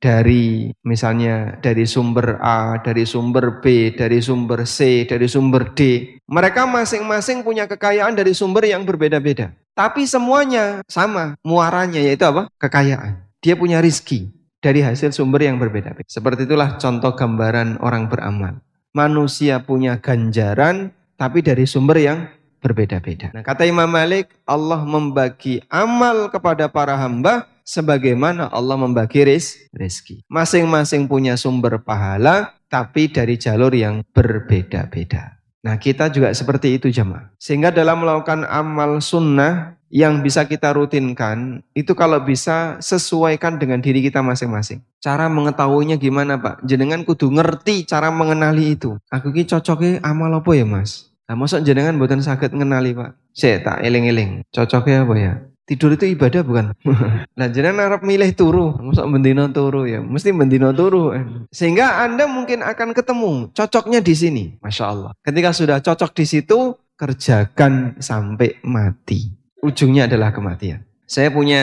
dari 0.00 0.72
misalnya 0.88 1.60
dari 1.60 1.84
sumber 1.84 2.40
A, 2.40 2.80
dari 2.80 3.04
sumber 3.04 3.60
B, 3.60 3.92
dari 3.92 4.24
sumber 4.24 4.64
C, 4.64 5.04
dari 5.04 5.28
sumber 5.28 5.76
D. 5.76 5.80
Mereka 6.24 6.64
masing-masing 6.64 7.44
punya 7.44 7.68
kekayaan 7.68 8.16
dari 8.16 8.32
sumber 8.32 8.64
yang 8.64 8.88
berbeda-beda. 8.88 9.52
Tapi 9.76 10.08
semuanya 10.08 10.80
sama 10.88 11.36
muaranya 11.44 12.00
yaitu 12.00 12.24
apa? 12.24 12.48
Kekayaan. 12.56 13.20
Dia 13.44 13.52
punya 13.52 13.84
rizki 13.84 14.32
dari 14.64 14.80
hasil 14.80 15.12
sumber 15.12 15.44
yang 15.44 15.60
berbeda-beda. 15.60 16.08
Seperti 16.08 16.48
itulah 16.48 16.80
contoh 16.80 17.12
gambaran 17.12 17.84
orang 17.84 18.08
beramal. 18.08 18.64
Manusia 18.96 19.60
punya 19.60 20.00
ganjaran 20.00 20.96
tapi 21.20 21.44
dari 21.44 21.68
sumber 21.68 22.00
yang 22.00 22.18
berbeda-beda. 22.66 23.30
Nah, 23.30 23.46
kata 23.46 23.62
Imam 23.62 23.86
Malik, 23.86 24.34
Allah 24.42 24.82
membagi 24.82 25.62
amal 25.70 26.26
kepada 26.34 26.66
para 26.66 26.98
hamba 26.98 27.46
sebagaimana 27.62 28.50
Allah 28.50 28.74
membagi 28.74 29.22
rezeki. 29.70 30.26
Masing-masing 30.26 31.06
punya 31.06 31.38
sumber 31.38 31.78
pahala, 31.82 32.58
tapi 32.66 33.06
dari 33.06 33.38
jalur 33.38 33.70
yang 33.70 34.02
berbeda-beda. 34.10 35.38
Nah 35.66 35.82
kita 35.82 36.06
juga 36.14 36.30
seperti 36.30 36.78
itu 36.78 36.86
jemaah. 36.94 37.34
Sehingga 37.42 37.74
dalam 37.74 37.98
melakukan 37.98 38.46
amal 38.46 39.02
sunnah 39.02 39.74
yang 39.90 40.22
bisa 40.22 40.46
kita 40.46 40.70
rutinkan, 40.70 41.58
itu 41.74 41.90
kalau 41.98 42.22
bisa 42.22 42.78
sesuaikan 42.78 43.58
dengan 43.58 43.82
diri 43.82 43.98
kita 43.98 44.22
masing-masing. 44.22 44.78
Cara 45.02 45.26
mengetahuinya 45.26 45.98
gimana 45.98 46.38
Pak? 46.38 46.62
Jenengan 46.62 47.02
kudu 47.02 47.34
ngerti 47.34 47.82
cara 47.82 48.14
mengenali 48.14 48.78
itu. 48.78 48.94
Aku 49.10 49.34
ki 49.34 49.42
cocoknya 49.50 50.06
amal 50.06 50.38
apa 50.38 50.54
ya 50.54 50.62
Mas? 50.62 51.10
Nah, 51.26 51.34
masuk 51.34 51.66
jenengan 51.66 51.98
buatan 51.98 52.22
sakit 52.22 52.54
mengenali 52.54 52.94
Pak. 52.94 53.18
Saya 53.34 53.58
tak 53.58 53.82
eling-eling. 53.82 54.46
Cocoknya 54.54 55.02
apa 55.02 55.14
ya? 55.18 55.32
Tidur 55.66 55.98
itu 55.98 56.06
ibadah 56.06 56.46
bukan? 56.46 56.78
nah 57.38 57.50
jenengan 57.50 57.90
harap 57.90 58.06
milih 58.06 58.30
turu, 58.38 58.78
masuk 58.78 59.02
mendino 59.10 59.50
turu 59.50 59.82
ya, 59.82 59.98
mesti 59.98 60.30
mendino 60.30 60.70
turu. 60.70 61.10
Sehingga 61.50 62.06
Anda 62.06 62.30
mungkin 62.30 62.62
akan 62.62 62.94
ketemu 62.94 63.50
cocoknya 63.50 63.98
di 63.98 64.14
sini, 64.14 64.44
masya 64.62 64.94
Allah. 64.94 65.10
Ketika 65.26 65.50
sudah 65.50 65.82
cocok 65.82 66.14
di 66.14 66.22
situ, 66.22 66.78
kerjakan 66.94 67.98
sampai 67.98 68.62
mati. 68.62 69.34
Ujungnya 69.58 70.06
adalah 70.06 70.30
kematian. 70.30 70.86
Saya 71.02 71.34
punya 71.34 71.62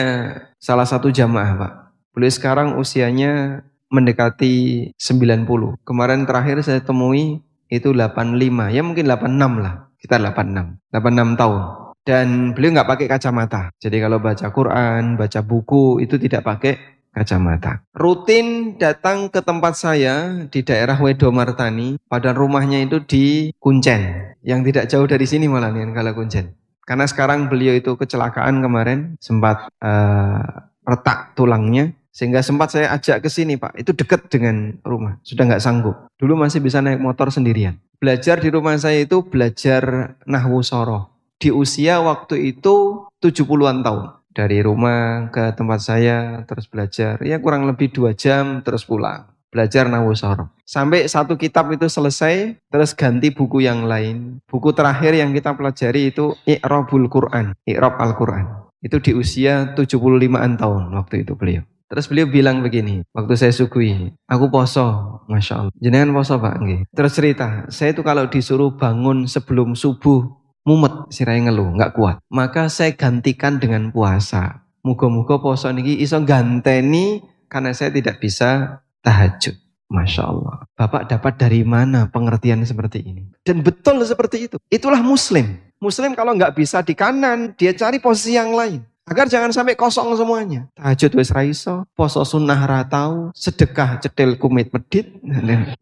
salah 0.60 0.84
satu 0.84 1.08
jamaah 1.08 1.56
pak. 1.56 1.72
Beliau 2.12 2.32
sekarang 2.32 2.76
usianya 2.76 3.64
mendekati 3.88 4.92
90. 5.00 5.80
Kemarin 5.80 6.28
terakhir 6.28 6.60
saya 6.60 6.84
temui 6.84 7.40
itu 7.74 7.90
85, 7.90 8.70
ya 8.70 8.82
mungkin 8.86 9.04
86 9.10 9.64
lah. 9.64 9.74
Kita 9.98 10.20
86, 10.20 10.92
86 10.92 11.40
tahun 11.40 11.84
dan 12.04 12.52
beliau 12.52 12.76
nggak 12.76 12.90
pakai 12.92 13.06
kacamata. 13.08 13.72
Jadi 13.80 13.96
kalau 13.98 14.20
baca 14.20 14.46
Quran, 14.52 15.16
baca 15.16 15.40
buku 15.40 16.04
itu 16.04 16.20
tidak 16.20 16.44
pakai 16.44 16.94
kacamata. 17.10 17.80
Rutin 17.96 18.76
datang 18.76 19.32
ke 19.32 19.40
tempat 19.40 19.74
saya 19.80 20.44
di 20.52 20.60
daerah 20.60 21.00
Wedo 21.00 21.32
Martani, 21.32 21.96
pada 22.04 22.36
rumahnya 22.36 22.84
itu 22.84 23.00
di 23.00 23.54
Kuncen, 23.56 24.34
yang 24.44 24.60
tidak 24.60 24.92
jauh 24.92 25.08
dari 25.08 25.24
sini 25.24 25.48
malah 25.48 25.72
nih 25.72 25.88
kalau 25.96 26.12
Kuncen. 26.12 26.52
Karena 26.84 27.08
sekarang 27.08 27.48
beliau 27.48 27.72
itu 27.72 27.96
kecelakaan 27.96 28.60
kemarin, 28.60 29.16
sempat 29.16 29.72
uh, 29.80 30.68
retak 30.84 31.32
tulangnya, 31.32 31.96
sehingga 32.14 32.46
sempat 32.46 32.70
saya 32.70 32.94
ajak 32.94 33.26
ke 33.26 33.28
sini 33.28 33.58
Pak, 33.58 33.74
itu 33.74 33.90
dekat 33.90 34.30
dengan 34.30 34.78
rumah, 34.86 35.18
sudah 35.26 35.50
nggak 35.50 35.62
sanggup. 35.62 36.06
Dulu 36.14 36.38
masih 36.38 36.62
bisa 36.62 36.78
naik 36.78 37.02
motor 37.02 37.34
sendirian. 37.34 37.82
Belajar 37.98 38.38
di 38.38 38.54
rumah 38.54 38.78
saya 38.78 39.02
itu 39.02 39.26
belajar 39.26 40.14
Nahwu 40.22 40.62
Soroh 40.62 41.14
di 41.44 41.50
usia 41.50 42.00
waktu 42.00 42.56
itu 42.56 43.04
70-an 43.20 43.84
tahun. 43.84 44.06
Dari 44.34 44.66
rumah 44.66 45.30
ke 45.30 45.54
tempat 45.54 45.78
saya 45.78 46.42
terus 46.42 46.66
belajar, 46.66 47.22
ya 47.22 47.38
kurang 47.38 47.70
lebih 47.70 47.94
dua 47.94 48.16
jam 48.18 48.66
terus 48.66 48.82
pulang. 48.82 49.30
Belajar 49.54 49.86
Nawusoro. 49.86 50.50
Sampai 50.66 51.06
satu 51.06 51.38
kitab 51.38 51.70
itu 51.70 51.86
selesai, 51.86 52.58
terus 52.66 52.90
ganti 52.90 53.30
buku 53.30 53.62
yang 53.62 53.86
lain. 53.86 54.42
Buku 54.50 54.74
terakhir 54.74 55.14
yang 55.14 55.30
kita 55.30 55.54
pelajari 55.54 56.10
itu 56.10 56.34
Iqrabul 56.42 57.06
Quran, 57.06 57.54
Iqrab 57.62 57.94
Al-Quran. 58.02 58.66
Itu 58.82 58.98
di 58.98 59.14
usia 59.14 59.70
75-an 59.78 60.58
tahun 60.58 60.90
waktu 60.98 61.22
itu 61.22 61.38
beliau. 61.38 61.62
Terus 61.94 62.10
beliau 62.10 62.26
bilang 62.26 62.58
begini, 62.58 63.06
waktu 63.14 63.38
saya 63.38 63.54
sukui, 63.54 64.10
aku 64.26 64.50
poso, 64.50 65.22
Masya 65.30 65.54
Allah. 65.62 65.74
Jenengan 65.78 66.10
poso 66.10 66.42
Pak? 66.42 66.58
Terus 66.90 67.12
cerita, 67.14 67.70
saya 67.70 67.94
itu 67.94 68.02
kalau 68.02 68.26
disuruh 68.26 68.74
bangun 68.74 69.30
sebelum 69.30 69.78
subuh, 69.78 70.26
mumet 70.66 71.06
sirai 71.14 71.38
ngeluh, 71.46 71.70
nggak 71.78 71.94
kuat. 71.94 72.18
Maka 72.34 72.66
saya 72.66 72.98
gantikan 72.98 73.62
dengan 73.62 73.94
puasa. 73.94 74.66
Muga-muga 74.82 75.38
poso 75.38 75.70
niki 75.70 76.02
iso 76.02 76.18
ganteni 76.26 77.22
karena 77.46 77.70
saya 77.70 77.94
tidak 77.94 78.18
bisa 78.18 78.82
tahajud. 78.98 79.54
Masya 79.86 80.22
Allah. 80.26 80.66
Bapak 80.74 81.06
dapat 81.06 81.38
dari 81.38 81.62
mana 81.62 82.10
pengertian 82.10 82.66
seperti 82.66 83.06
ini? 83.06 83.22
Dan 83.46 83.62
betul 83.62 84.02
seperti 84.02 84.50
itu. 84.50 84.58
Itulah 84.66 84.98
muslim. 84.98 85.62
Muslim 85.78 86.18
kalau 86.18 86.34
nggak 86.34 86.58
bisa 86.58 86.82
di 86.82 86.98
kanan, 86.98 87.54
dia 87.54 87.70
cari 87.70 88.02
posisi 88.02 88.34
yang 88.34 88.50
lain. 88.50 88.82
Agar 89.04 89.28
jangan 89.28 89.52
sampai 89.52 89.76
kosong 89.76 90.16
semuanya. 90.16 90.64
Tahajud 90.80 91.12
wis 91.20 91.28
raiso, 91.28 91.84
poso 91.92 92.24
sunnah 92.24 92.56
ratau, 92.64 93.28
sedekah 93.36 94.00
cedel 94.00 94.40
kumit 94.40 94.72
medit, 94.72 95.12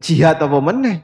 jihad 0.03 0.43
apa 0.43 0.59
meneh. 0.59 0.99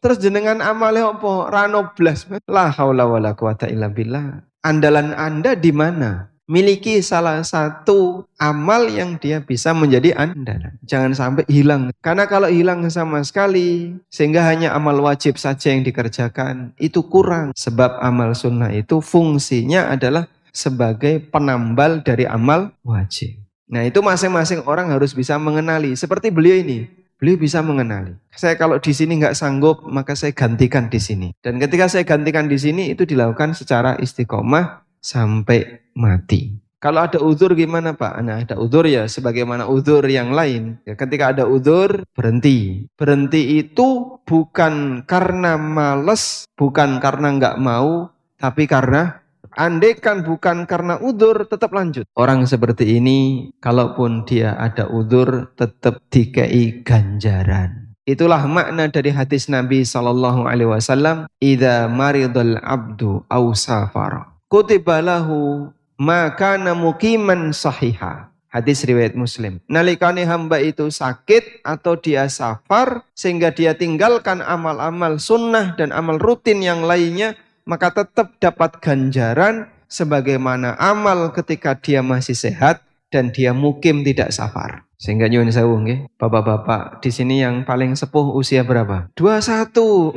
Terus 0.00 0.16
jenengan 0.24 0.64
amale 0.64 1.04
apa? 1.04 1.52
Rano 1.52 1.92
blas. 1.92 2.24
La 2.48 2.72
haula 2.72 3.04
wala 3.04 3.36
quwata 3.36 3.68
illa 3.68 3.92
billah. 3.92 4.40
Andalan 4.64 5.12
Anda 5.12 5.52
di 5.52 5.68
mana? 5.68 6.32
Miliki 6.50 6.98
salah 6.98 7.46
satu 7.46 8.26
amal 8.34 8.90
yang 8.90 9.20
dia 9.22 9.38
bisa 9.38 9.70
menjadi 9.70 10.16
andalan. 10.18 10.74
Jangan 10.82 11.12
sampai 11.14 11.44
hilang. 11.46 11.94
Karena 12.02 12.26
kalau 12.26 12.50
hilang 12.50 12.82
sama 12.90 13.22
sekali, 13.22 13.94
sehingga 14.10 14.42
hanya 14.48 14.74
amal 14.74 14.98
wajib 14.98 15.38
saja 15.38 15.70
yang 15.70 15.86
dikerjakan, 15.86 16.74
itu 16.80 17.06
kurang. 17.06 17.54
Sebab 17.54 18.02
amal 18.02 18.34
sunnah 18.34 18.74
itu 18.74 18.98
fungsinya 18.98 19.94
adalah 19.94 20.26
sebagai 20.50 21.18
penambal 21.18 22.02
dari 22.02 22.26
amal 22.26 22.74
wajib. 22.84 23.40
Nah 23.70 23.86
itu 23.86 24.02
masing-masing 24.02 24.66
orang 24.66 24.90
harus 24.90 25.14
bisa 25.14 25.38
mengenali. 25.38 25.94
Seperti 25.94 26.34
beliau 26.34 26.58
ini, 26.58 26.90
beliau 27.22 27.38
bisa 27.38 27.62
mengenali. 27.62 28.18
Saya 28.34 28.58
kalau 28.58 28.82
di 28.82 28.90
sini 28.90 29.22
nggak 29.22 29.38
sanggup, 29.38 29.86
maka 29.86 30.18
saya 30.18 30.34
gantikan 30.34 30.90
di 30.90 30.98
sini. 30.98 31.28
Dan 31.38 31.62
ketika 31.62 31.86
saya 31.86 32.02
gantikan 32.02 32.50
di 32.50 32.58
sini, 32.58 32.90
itu 32.90 33.06
dilakukan 33.06 33.54
secara 33.54 33.94
istiqomah 34.02 34.82
sampai 34.98 35.86
mati. 35.94 36.58
Kalau 36.80 37.04
ada 37.04 37.20
uzur 37.20 37.52
gimana 37.52 37.92
Pak? 37.92 38.24
Nah 38.24 38.40
ada 38.40 38.56
uzur 38.56 38.88
ya 38.88 39.04
sebagaimana 39.04 39.68
uzur 39.68 40.00
yang 40.08 40.32
lain. 40.32 40.80
Ya, 40.88 40.96
ketika 40.96 41.36
ada 41.36 41.44
uzur 41.44 42.08
berhenti. 42.16 42.88
Berhenti 42.96 43.60
itu 43.60 44.16
bukan 44.24 45.04
karena 45.04 45.60
males, 45.60 46.48
bukan 46.56 46.96
karena 46.96 47.36
nggak 47.36 47.60
mau, 47.60 48.08
tapi 48.40 48.64
karena 48.64 49.20
Andaikan 49.60 50.24
bukan 50.24 50.64
karena 50.64 50.96
udur, 51.04 51.44
tetap 51.44 51.76
lanjut. 51.76 52.08
Orang 52.16 52.48
seperti 52.48 52.96
ini, 52.96 53.52
kalaupun 53.60 54.24
dia 54.24 54.56
ada 54.56 54.88
udur, 54.88 55.52
tetap 55.52 56.00
dikei 56.08 56.80
ganjaran. 56.80 57.92
Itulah 58.08 58.48
makna 58.48 58.88
dari 58.88 59.12
hadis 59.12 59.52
Nabi 59.52 59.84
Sallallahu 59.84 60.48
Alaihi 60.48 60.72
Wasallam. 60.72 61.28
Ida 61.44 61.92
maridul 61.92 62.56
abdu 62.64 63.20
au 63.28 63.52
safar. 63.52 64.40
Kutibalahu 64.48 65.68
maka 66.00 66.56
mukiman 66.72 67.52
sahiha. 67.52 68.32
Hadis 68.48 68.82
riwayat 68.88 69.12
Muslim. 69.12 69.60
Nalikani 69.68 70.24
hamba 70.24 70.58
itu 70.58 70.88
sakit 70.88 71.62
atau 71.68 72.00
dia 72.00 72.26
safar 72.32 73.04
sehingga 73.12 73.52
dia 73.52 73.76
tinggalkan 73.76 74.40
amal-amal 74.40 75.20
sunnah 75.20 75.76
dan 75.76 75.92
amal 75.92 76.16
rutin 76.16 76.64
yang 76.64 76.82
lainnya 76.82 77.36
maka 77.64 77.92
tetap 77.92 78.36
dapat 78.38 78.78
ganjaran 78.78 79.68
sebagaimana 79.90 80.78
amal 80.78 81.34
ketika 81.34 81.74
dia 81.74 82.00
masih 82.00 82.38
sehat 82.38 82.80
dan 83.10 83.34
dia 83.34 83.50
mukim 83.50 84.06
tidak 84.06 84.30
safar. 84.30 84.86
Sehingga 85.00 85.32
nyuwun 85.32 85.48
sewu 85.48 85.80
nggih, 85.80 86.12
bapak-bapak 86.20 87.00
di 87.00 87.08
sini 87.08 87.40
yang 87.40 87.64
paling 87.64 87.96
sepuh 87.96 88.36
usia 88.36 88.62
berapa? 88.62 89.08
21. 89.16 90.12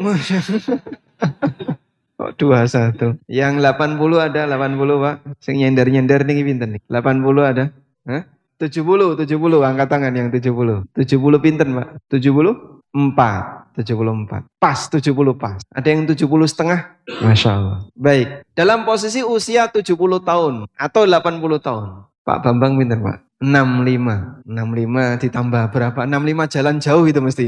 Oh, 2.24 2.32
21. 2.36 3.20
Yang 3.28 3.54
80 3.64 4.20
ada 4.22 4.42
80, 4.48 5.04
Pak. 5.04 5.16
Sing 5.44 5.60
nyender-nyender 5.60 6.24
nih 6.24 6.46
pinten 6.46 6.70
nih? 6.78 6.82
80 6.88 7.24
ada? 7.44 7.74
Hah? 8.08 8.24
70, 8.60 9.20
70 9.20 9.60
angkat 9.60 9.88
tangan 9.92 10.14
yang 10.14 10.30
70. 10.32 10.88
70 10.94 11.44
pinten, 11.44 11.68
Pak? 11.76 11.88
70? 12.08 12.84
4. 12.92 13.63
74. 13.74 14.46
Pas 14.62 14.80
70 14.88 15.10
pas. 15.36 15.60
Ada 15.74 15.88
yang 15.90 16.06
70 16.06 16.24
setengah? 16.46 16.94
Masya 17.26 17.50
Allah. 17.52 17.78
Baik. 17.98 18.46
Dalam 18.54 18.86
posisi 18.86 19.26
usia 19.26 19.68
70 19.68 19.90
tahun 20.22 20.54
atau 20.78 21.02
80 21.04 21.60
tahun. 21.60 21.88
Pak 22.24 22.40
Bambang 22.40 22.80
pinter 22.80 23.04
Pak? 23.04 23.18
65. 23.44 24.48
65 24.48 25.20
ditambah 25.28 25.64
berapa? 25.76 26.02
65 26.08 26.54
jalan 26.56 26.76
jauh 26.80 27.04
itu 27.04 27.20
mesti. 27.20 27.48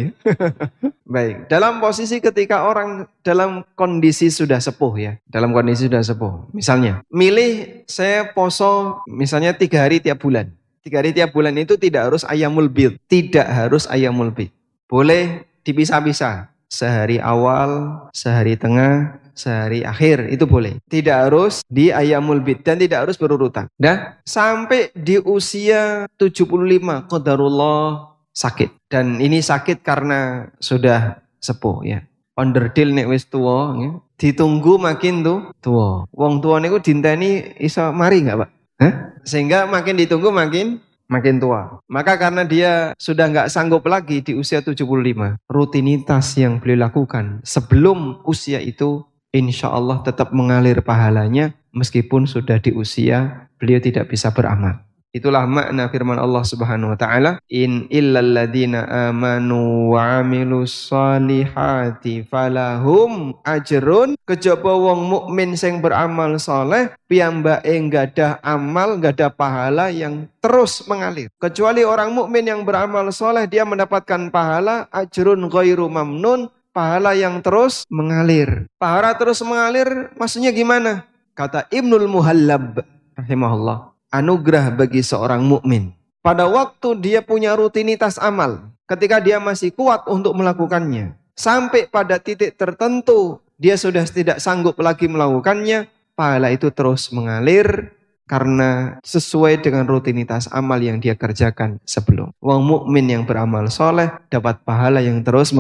Baik. 1.16 1.48
Dalam 1.48 1.80
posisi 1.80 2.20
ketika 2.20 2.68
orang 2.68 3.08
dalam 3.24 3.64
kondisi 3.80 4.28
sudah 4.28 4.60
sepuh 4.60 4.94
ya. 5.00 5.16
Dalam 5.24 5.56
kondisi 5.56 5.88
sudah 5.88 6.04
sepuh. 6.04 6.52
Misalnya, 6.52 7.00
milih 7.08 7.88
saya 7.88 8.28
poso 8.36 9.00
misalnya 9.08 9.56
tiga 9.56 9.88
hari 9.88 10.04
tiap 10.04 10.20
bulan. 10.20 10.52
Tiga 10.84 11.00
hari 11.00 11.16
tiap 11.16 11.32
bulan 11.32 11.56
itu 11.56 11.80
tidak 11.80 12.12
harus 12.12 12.28
ayamul 12.28 12.68
bid. 12.68 13.00
Tidak 13.08 13.48
harus 13.48 13.88
ayamul 13.88 14.36
bid. 14.36 14.52
Boleh 14.92 15.48
dipisah-pisah. 15.66 16.54
Sehari 16.66 17.22
awal, 17.22 18.04
sehari 18.12 18.58
tengah, 18.58 19.22
sehari 19.38 19.86
akhir 19.86 20.32
itu 20.34 20.50
boleh. 20.50 20.82
Tidak 20.90 21.30
harus 21.30 21.62
di 21.70 21.94
ayamul 21.94 22.42
bid 22.42 22.66
dan 22.66 22.82
tidak 22.82 23.06
harus 23.06 23.20
berurutan. 23.20 23.70
Nah, 23.78 24.18
sampai 24.26 24.90
di 24.96 25.22
usia 25.22 26.10
75 26.18 27.06
qadarullah 27.06 28.16
sakit. 28.36 28.90
Dan 28.90 29.22
ini 29.22 29.40
sakit 29.40 29.86
karena 29.86 30.52
sudah 30.58 31.22
sepuh 31.40 31.86
ya. 31.86 32.00
Onderdil 32.36 32.92
nek 32.92 33.08
wis 33.08 33.32
tua 33.32 33.72
ya. 33.80 33.92
Ditunggu 34.20 34.76
makin 34.76 35.24
tuh 35.24 35.40
tua. 35.64 36.04
Wong 36.12 36.44
tua 36.44 36.60
niku 36.60 36.84
dinteni 36.84 37.56
iso 37.64 37.96
mari 37.96 38.28
nggak 38.28 38.40
Pak? 38.40 38.50
Hah? 38.76 38.94
Sehingga 39.24 39.64
makin 39.72 39.96
ditunggu 39.96 40.36
makin 40.36 40.84
makin 41.08 41.38
tua. 41.38 41.82
Maka 41.86 42.18
karena 42.18 42.44
dia 42.46 42.94
sudah 42.98 43.30
nggak 43.30 43.52
sanggup 43.52 43.86
lagi 43.86 44.22
di 44.22 44.34
usia 44.34 44.62
75, 44.62 45.38
rutinitas 45.50 46.36
yang 46.38 46.58
beliau 46.58 46.90
lakukan 46.90 47.42
sebelum 47.46 48.26
usia 48.26 48.62
itu 48.62 49.06
insya 49.36 49.72
Allah 49.72 50.00
tetap 50.02 50.32
mengalir 50.32 50.80
pahalanya 50.80 51.54
meskipun 51.76 52.24
sudah 52.24 52.58
di 52.64 52.72
usia 52.72 53.50
beliau 53.60 53.84
tidak 53.84 54.10
bisa 54.10 54.32
beramal. 54.32 54.82
Itulah 55.16 55.48
makna 55.48 55.88
firman 55.88 56.20
Allah 56.20 56.44
Subhanahu 56.44 56.92
wa 56.92 57.00
taala, 57.00 57.40
"In 57.48 57.88
illal 57.88 58.36
ladzina 58.36 58.84
amanu 59.08 59.96
wa 59.96 60.20
amilus 60.20 60.92
solihati 60.92 62.28
falahum 62.28 63.32
ajrun." 63.48 64.20
Kejaba 64.28 64.76
wong 64.76 65.08
mukmin 65.08 65.56
sing 65.56 65.80
beramal 65.80 66.36
soleh, 66.36 66.92
piyambake 67.08 67.96
ada 67.96 68.44
amal, 68.44 69.00
ada 69.00 69.32
pahala 69.32 69.88
yang 69.88 70.28
terus 70.44 70.84
mengalir. 70.84 71.32
Kecuali 71.40 71.88
orang 71.88 72.12
mukmin 72.12 72.52
yang 72.52 72.68
beramal 72.68 73.08
soleh, 73.16 73.48
dia 73.48 73.64
mendapatkan 73.64 74.28
pahala 74.28 74.92
ajrun 74.92 75.48
ghairu 75.48 75.88
mamnun, 75.88 76.52
pahala 76.76 77.16
yang 77.16 77.40
terus 77.40 77.88
mengalir. 77.88 78.68
Pahala 78.76 79.16
terus 79.16 79.40
mengalir 79.40 80.12
maksudnya 80.20 80.52
gimana? 80.52 81.08
Kata 81.32 81.72
Ibnul 81.72 82.12
Muhallab 82.12 82.84
rahimahullah 83.16 83.95
anugerah 84.14 84.74
bagi 84.74 85.02
seorang 85.02 85.44
mukmin. 85.46 85.94
Pada 86.26 86.50
waktu 86.50 86.98
dia 86.98 87.20
punya 87.22 87.54
rutinitas 87.54 88.18
amal, 88.18 88.74
ketika 88.90 89.22
dia 89.22 89.38
masih 89.38 89.70
kuat 89.70 90.10
untuk 90.10 90.34
melakukannya, 90.34 91.14
sampai 91.38 91.86
pada 91.86 92.18
titik 92.18 92.58
tertentu 92.58 93.38
dia 93.62 93.78
sudah 93.78 94.04
tidak 94.10 94.42
sanggup 94.42 94.74
lagi 94.82 95.06
melakukannya, 95.06 95.86
pahala 96.18 96.50
itu 96.50 96.74
terus 96.74 97.14
mengalir 97.14 97.94
karena 98.26 98.98
sesuai 99.06 99.62
dengan 99.62 99.86
rutinitas 99.86 100.50
amal 100.50 100.82
yang 100.82 100.98
dia 100.98 101.14
kerjakan 101.14 101.78
sebelum. 101.86 102.34
Wong 102.42 102.62
mukmin 102.66 103.06
yang 103.06 103.24
beramal 103.30 103.70
soleh 103.70 104.10
dapat 104.34 104.66
pahala 104.66 105.06
yang 105.06 105.22
terus 105.22 105.54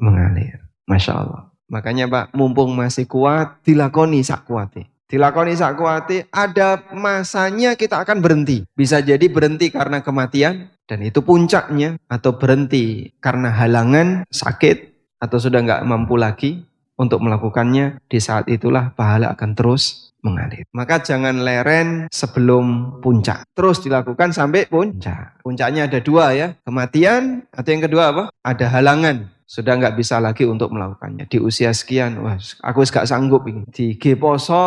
mengalir. 0.00 0.64
Masya 0.88 1.12
Allah. 1.12 1.52
Makanya 1.68 2.08
Pak, 2.08 2.26
mumpung 2.32 2.72
masih 2.72 3.04
kuat, 3.04 3.60
dilakoni 3.66 4.24
sak 4.24 4.48
kuatnya 4.48 4.88
dilakoni 5.06 5.54
sakwati, 5.54 6.26
ada 6.34 6.82
masanya 6.92 7.78
kita 7.78 8.02
akan 8.02 8.18
berhenti. 8.18 8.66
Bisa 8.74 8.98
jadi 9.02 9.26
berhenti 9.30 9.70
karena 9.70 10.02
kematian, 10.02 10.70
dan 10.86 11.02
itu 11.02 11.22
puncaknya, 11.22 11.98
atau 12.10 12.38
berhenti 12.38 13.14
karena 13.22 13.50
halangan, 13.54 14.26
sakit, 14.30 14.94
atau 15.22 15.38
sudah 15.38 15.62
nggak 15.62 15.84
mampu 15.86 16.18
lagi 16.18 16.66
untuk 16.98 17.22
melakukannya, 17.22 18.02
di 18.10 18.18
saat 18.18 18.50
itulah 18.50 18.92
pahala 18.94 19.32
akan 19.34 19.54
terus 19.54 20.12
mengalir. 20.24 20.66
Maka 20.74 20.98
jangan 20.98 21.38
leren 21.46 22.10
sebelum 22.10 22.98
puncak. 22.98 23.46
Terus 23.54 23.78
dilakukan 23.86 24.34
sampai 24.34 24.66
puncak. 24.66 25.38
Puncaknya 25.46 25.86
ada 25.86 26.02
dua 26.02 26.34
ya, 26.34 26.58
kematian, 26.66 27.46
atau 27.54 27.70
yang 27.70 27.84
kedua 27.86 28.04
apa? 28.10 28.24
Ada 28.42 28.66
halangan 28.74 29.35
sudah 29.46 29.78
nggak 29.78 29.94
bisa 29.94 30.18
lagi 30.18 30.42
untuk 30.42 30.74
melakukannya. 30.74 31.30
Di 31.30 31.38
usia 31.38 31.70
sekian, 31.70 32.18
wah 32.20 32.36
aku 32.36 32.82
nggak 32.82 33.06
sanggup 33.06 33.46
ini. 33.46 33.62
Di 33.70 33.94
Geposo 33.94 34.62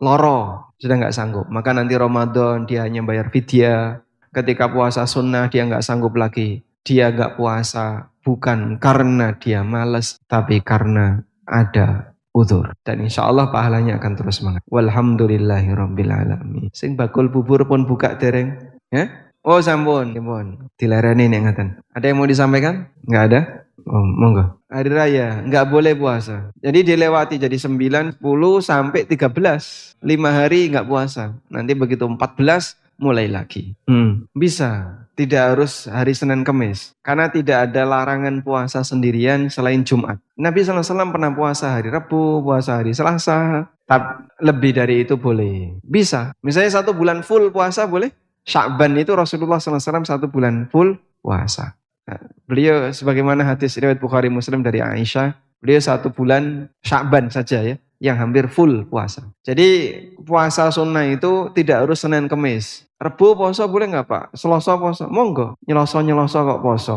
loro, 0.00 0.72
sudah 0.80 0.96
nggak 0.96 1.14
sanggup. 1.14 1.46
Maka 1.52 1.76
nanti 1.76 1.94
Ramadan 1.94 2.64
dia 2.64 2.88
hanya 2.88 3.04
bayar 3.04 3.28
vidya. 3.28 4.00
Ketika 4.32 4.72
puasa 4.72 5.04
sunnah 5.04 5.52
dia 5.52 5.68
nggak 5.68 5.84
sanggup 5.84 6.16
lagi. 6.16 6.64
Dia 6.80 7.12
nggak 7.12 7.36
puasa 7.36 8.08
bukan 8.24 8.80
karena 8.80 9.36
dia 9.36 9.60
males, 9.60 10.16
tapi 10.26 10.64
karena 10.64 11.20
ada 11.44 12.16
udur. 12.36 12.72
Dan 12.84 13.04
insya 13.04 13.24
Allah 13.24 13.48
pahalanya 13.48 13.96
akan 13.96 14.12
terus 14.16 14.38
semangat. 14.38 14.62
Walhamdulillahi 14.68 15.72
rabbil 15.72 16.12
alamin. 16.12 16.68
Sing 16.76 16.94
bakul 16.94 17.32
bubur 17.32 17.64
pun 17.64 17.88
buka 17.88 18.14
dereng. 18.20 18.54
Ya? 18.92 19.32
Oh 19.46 19.58
sampun, 19.62 20.12
sampun. 20.12 20.70
Dilereni 20.76 21.30
nih 21.30 21.40
ngatan. 21.46 21.68
Ada 21.94 22.04
yang 22.10 22.18
mau 22.20 22.28
disampaikan? 22.28 22.90
Nggak 23.06 23.24
ada? 23.30 23.40
Oh, 23.84 24.00
monggo. 24.00 24.56
Hari 24.72 24.88
raya 24.88 25.44
nggak 25.44 25.68
boleh 25.68 25.92
puasa. 25.92 26.48
Jadi 26.64 26.96
dilewati 26.96 27.36
jadi 27.36 27.54
9, 27.60 28.16
10 28.16 28.64
sampai 28.64 29.04
13. 29.04 30.00
5 30.00 30.32
hari 30.32 30.60
nggak 30.72 30.88
puasa. 30.88 31.36
Nanti 31.52 31.76
begitu 31.76 32.08
14 32.08 32.80
mulai 32.96 33.28
lagi. 33.28 33.76
Hmm, 33.84 34.24
bisa. 34.32 35.04
Tidak 35.16 35.56
harus 35.56 35.88
hari 35.88 36.12
Senin 36.12 36.44
Kemis. 36.44 36.92
Karena 37.00 37.32
tidak 37.32 37.72
ada 37.72 37.88
larangan 37.88 38.44
puasa 38.44 38.84
sendirian 38.84 39.48
selain 39.48 39.80
Jumat. 39.80 40.20
Nabi 40.36 40.60
SAW 40.60 41.08
pernah 41.08 41.32
puasa 41.32 41.72
hari 41.72 41.88
Rabu, 41.88 42.44
puasa 42.44 42.84
hari 42.84 42.92
Selasa. 42.92 43.64
Tapi 43.88 44.28
lebih 44.44 44.76
dari 44.76 45.08
itu 45.08 45.16
boleh. 45.16 45.80
Bisa. 45.80 46.36
Misalnya 46.44 46.82
satu 46.82 46.92
bulan 46.92 47.24
full 47.24 47.48
puasa 47.48 47.88
boleh? 47.88 48.12
Syakban 48.44 48.92
itu 49.00 49.16
Rasulullah 49.16 49.56
SAW 49.56 50.04
satu 50.04 50.28
bulan 50.28 50.68
full 50.68 51.00
puasa. 51.24 51.80
Nah, 52.06 52.22
beliau 52.46 52.86
sebagaimana 52.94 53.42
hadis 53.42 53.74
riwayat 53.76 53.98
Bukhari 53.98 54.30
Muslim 54.30 54.62
dari 54.62 54.78
Aisyah, 54.78 55.34
beliau 55.58 55.82
satu 55.82 56.14
bulan 56.14 56.70
Syakban 56.86 57.28
saja 57.34 57.66
ya, 57.66 57.76
yang 57.98 58.16
hampir 58.16 58.46
full 58.46 58.86
puasa. 58.86 59.26
Jadi 59.42 59.98
puasa 60.22 60.70
sunnah 60.70 61.02
itu 61.10 61.50
tidak 61.50 61.82
harus 61.82 61.98
Senin 61.98 62.30
Kemis. 62.30 62.86
Rebu 62.96 63.36
poso 63.36 63.66
boleh 63.68 63.92
nggak 63.92 64.08
Pak? 64.08 64.24
Selasa 64.32 64.78
poso, 64.80 65.04
monggo. 65.10 65.58
Nyeloso 65.68 66.00
nyeloso 66.00 66.40
kok 66.40 66.62
poso. 66.64 66.96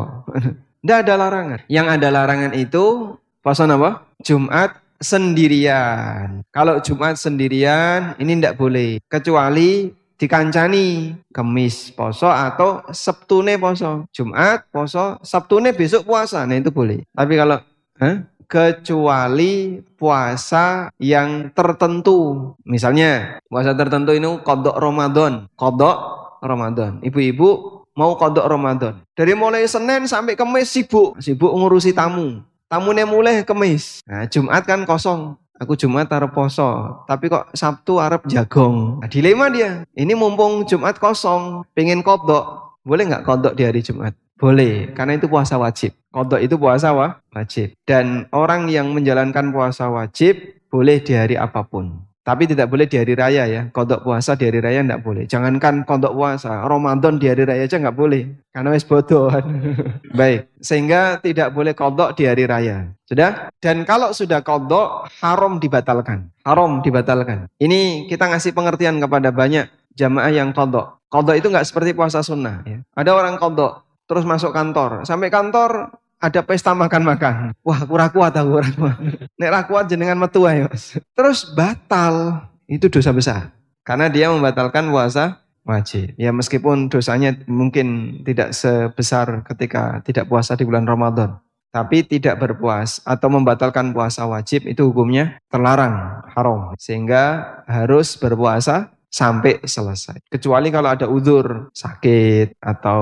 Tidak 0.79 0.97
ada 1.03 1.13
larangan. 1.19 1.59
Yang 1.67 1.87
ada 1.99 2.07
larangan 2.07 2.51
itu 2.55 3.17
puasa 3.43 3.67
apa? 3.67 4.07
Jumat 4.23 4.79
sendirian. 4.99 6.43
Kalau 6.55 6.79
Jumat 6.79 7.19
sendirian 7.19 8.15
ini 8.15 8.39
tidak 8.39 8.55
boleh. 8.55 9.03
Kecuali 9.11 9.91
dikancani 10.19 11.15
kemis 11.31 11.95
poso 11.95 12.27
atau 12.27 12.83
Sabtune 12.91 13.55
poso. 13.55 14.05
Jumat 14.11 14.67
poso, 14.67 15.15
Sabtune 15.23 15.71
besok 15.71 16.03
puasa. 16.11 16.43
Nah 16.43 16.59
itu 16.59 16.69
boleh. 16.69 17.07
Tapi 17.15 17.33
kalau 17.39 17.63
huh? 18.03 18.15
kecuali 18.49 19.79
puasa 19.95 20.91
yang 20.99 21.47
tertentu. 21.55 22.51
Misalnya 22.67 23.39
puasa 23.47 23.71
tertentu 23.71 24.11
ini 24.11 24.27
kodok 24.43 24.75
Ramadan. 24.75 25.47
Kodok 25.55 25.97
Ramadan. 26.43 26.99
Ibu-ibu 26.99 27.79
mau 27.95 28.19
kodok 28.19 28.43
Ramadan. 28.43 28.99
Dari 29.15 29.31
mulai 29.31 29.63
Senin 29.71 30.03
sampai 30.03 30.35
Kemis 30.35 30.67
sibuk. 30.67 31.15
Sibuk 31.23 31.55
ngurusi 31.55 31.95
tamu. 31.95 32.43
Tamunya 32.67 33.07
mulai 33.07 33.47
Kemis. 33.47 34.03
Nah 34.03 34.27
Jumat 34.27 34.67
kan 34.67 34.83
kosong. 34.83 35.39
Aku 35.59 35.75
Jumat 35.75 36.07
taruh 36.07 36.31
poso, 36.31 37.03
tapi 37.03 37.27
kok 37.27 37.51
Sabtu 37.51 37.99
Arab 37.99 38.23
jagong. 38.31 39.03
Nah, 39.03 39.11
dilema 39.11 39.51
dia. 39.51 39.83
Ini 39.91 40.15
mumpung 40.15 40.63
Jumat 40.63 40.95
kosong, 40.95 41.67
pengen 41.75 41.99
kodok. 41.99 42.79
Boleh 42.87 43.03
nggak 43.03 43.27
kodok 43.27 43.53
di 43.59 43.67
hari 43.67 43.83
Jumat? 43.83 44.15
Boleh, 44.39 44.95
karena 44.95 45.19
itu 45.19 45.27
puasa 45.27 45.59
wajib. 45.59 45.91
Kodok 46.15 46.39
itu 46.39 46.55
puasa 46.55 46.95
wajib. 46.95 47.75
Dan 47.83 48.31
orang 48.31 48.71
yang 48.71 48.95
menjalankan 48.95 49.51
puasa 49.51 49.91
wajib 49.91 50.63
boleh 50.71 51.03
di 51.03 51.11
hari 51.11 51.35
apa 51.35 51.67
pun. 51.67 52.07
Tapi 52.29 52.45
tidak 52.45 52.69
boleh 52.69 52.85
di 52.85 52.93
hari 52.93 53.17
raya 53.17 53.49
ya. 53.49 53.61
Kodok 53.73 54.05
puasa 54.05 54.37
di 54.37 54.45
hari 54.45 54.61
raya 54.61 54.85
tidak 54.85 55.01
boleh. 55.01 55.25
Jangankan 55.25 55.81
kodok 55.81 56.13
puasa, 56.13 56.61
Ramadan 56.61 57.17
di 57.17 57.25
hari 57.25 57.41
raya 57.41 57.65
aja 57.65 57.81
nggak 57.81 57.97
boleh. 57.97 58.29
Karena 58.53 58.69
wis 58.69 58.85
bodoh. 58.85 59.33
Baik, 60.19 60.53
sehingga 60.61 61.17
tidak 61.25 61.49
boleh 61.57 61.73
kodok 61.73 62.13
di 62.13 62.29
hari 62.29 62.45
raya. 62.45 62.93
Sudah? 63.09 63.49
Dan 63.57 63.81
kalau 63.81 64.13
sudah 64.13 64.45
kodok, 64.45 65.09
haram 65.25 65.57
dibatalkan. 65.57 66.29
Haram 66.45 66.85
dibatalkan. 66.85 67.49
Ini 67.57 68.05
kita 68.05 68.29
ngasih 68.29 68.53
pengertian 68.53 69.01
kepada 69.01 69.33
banyak 69.33 69.65
jamaah 69.97 70.29
yang 70.29 70.53
kodok. 70.53 71.01
Kodok 71.09 71.33
itu 71.33 71.49
nggak 71.49 71.65
seperti 71.65 71.97
puasa 71.97 72.21
sunnah. 72.21 72.61
Ya. 72.61 72.85
Ada 72.93 73.17
orang 73.17 73.41
kodok, 73.41 74.05
terus 74.05 74.21
masuk 74.21 74.53
kantor. 74.53 75.01
Sampai 75.01 75.33
kantor 75.33 75.97
ada 76.19 76.43
pesta 76.43 76.75
makan-makan. 76.75 77.55
Wah, 77.63 77.81
kurang 77.87 78.11
kuat 78.11 78.35
aku, 78.35 78.59
kurang 78.59 78.75
kuat. 78.75 78.97
Nek 79.39 79.49
ra 79.49 79.61
kuat 79.63 79.87
jenengan 79.87 80.19
metu 80.19 80.43
Mas. 80.43 80.99
Terus 81.15 81.47
batal. 81.55 82.45
Itu 82.69 82.91
dosa 82.91 83.09
besar. 83.15 83.55
Karena 83.81 84.11
dia 84.11 84.29
membatalkan 84.29 84.91
puasa 84.93 85.41
wajib. 85.65 86.13
Ya 86.19 86.29
meskipun 86.29 86.91
dosanya 86.91 87.33
mungkin 87.49 88.19
tidak 88.21 88.53
sebesar 88.53 89.41
ketika 89.47 90.03
tidak 90.05 90.29
puasa 90.29 90.53
di 90.53 90.67
bulan 90.67 90.85
Ramadan. 90.85 91.39
Tapi 91.69 92.01
tidak 92.01 92.41
berpuas 92.41 92.97
atau 93.05 93.29
membatalkan 93.29 93.93
puasa 93.93 94.25
wajib 94.25 94.65
itu 94.65 94.89
hukumnya 94.89 95.37
terlarang, 95.49 96.25
haram. 96.33 96.73
Sehingga 96.77 97.45
harus 97.65 98.17
berpuasa 98.17 98.93
sampai 99.09 99.61
selesai. 99.65 100.21
Kecuali 100.29 100.69
kalau 100.69 100.89
ada 100.93 101.09
udur, 101.09 101.73
sakit 101.73 102.57
atau 102.61 103.01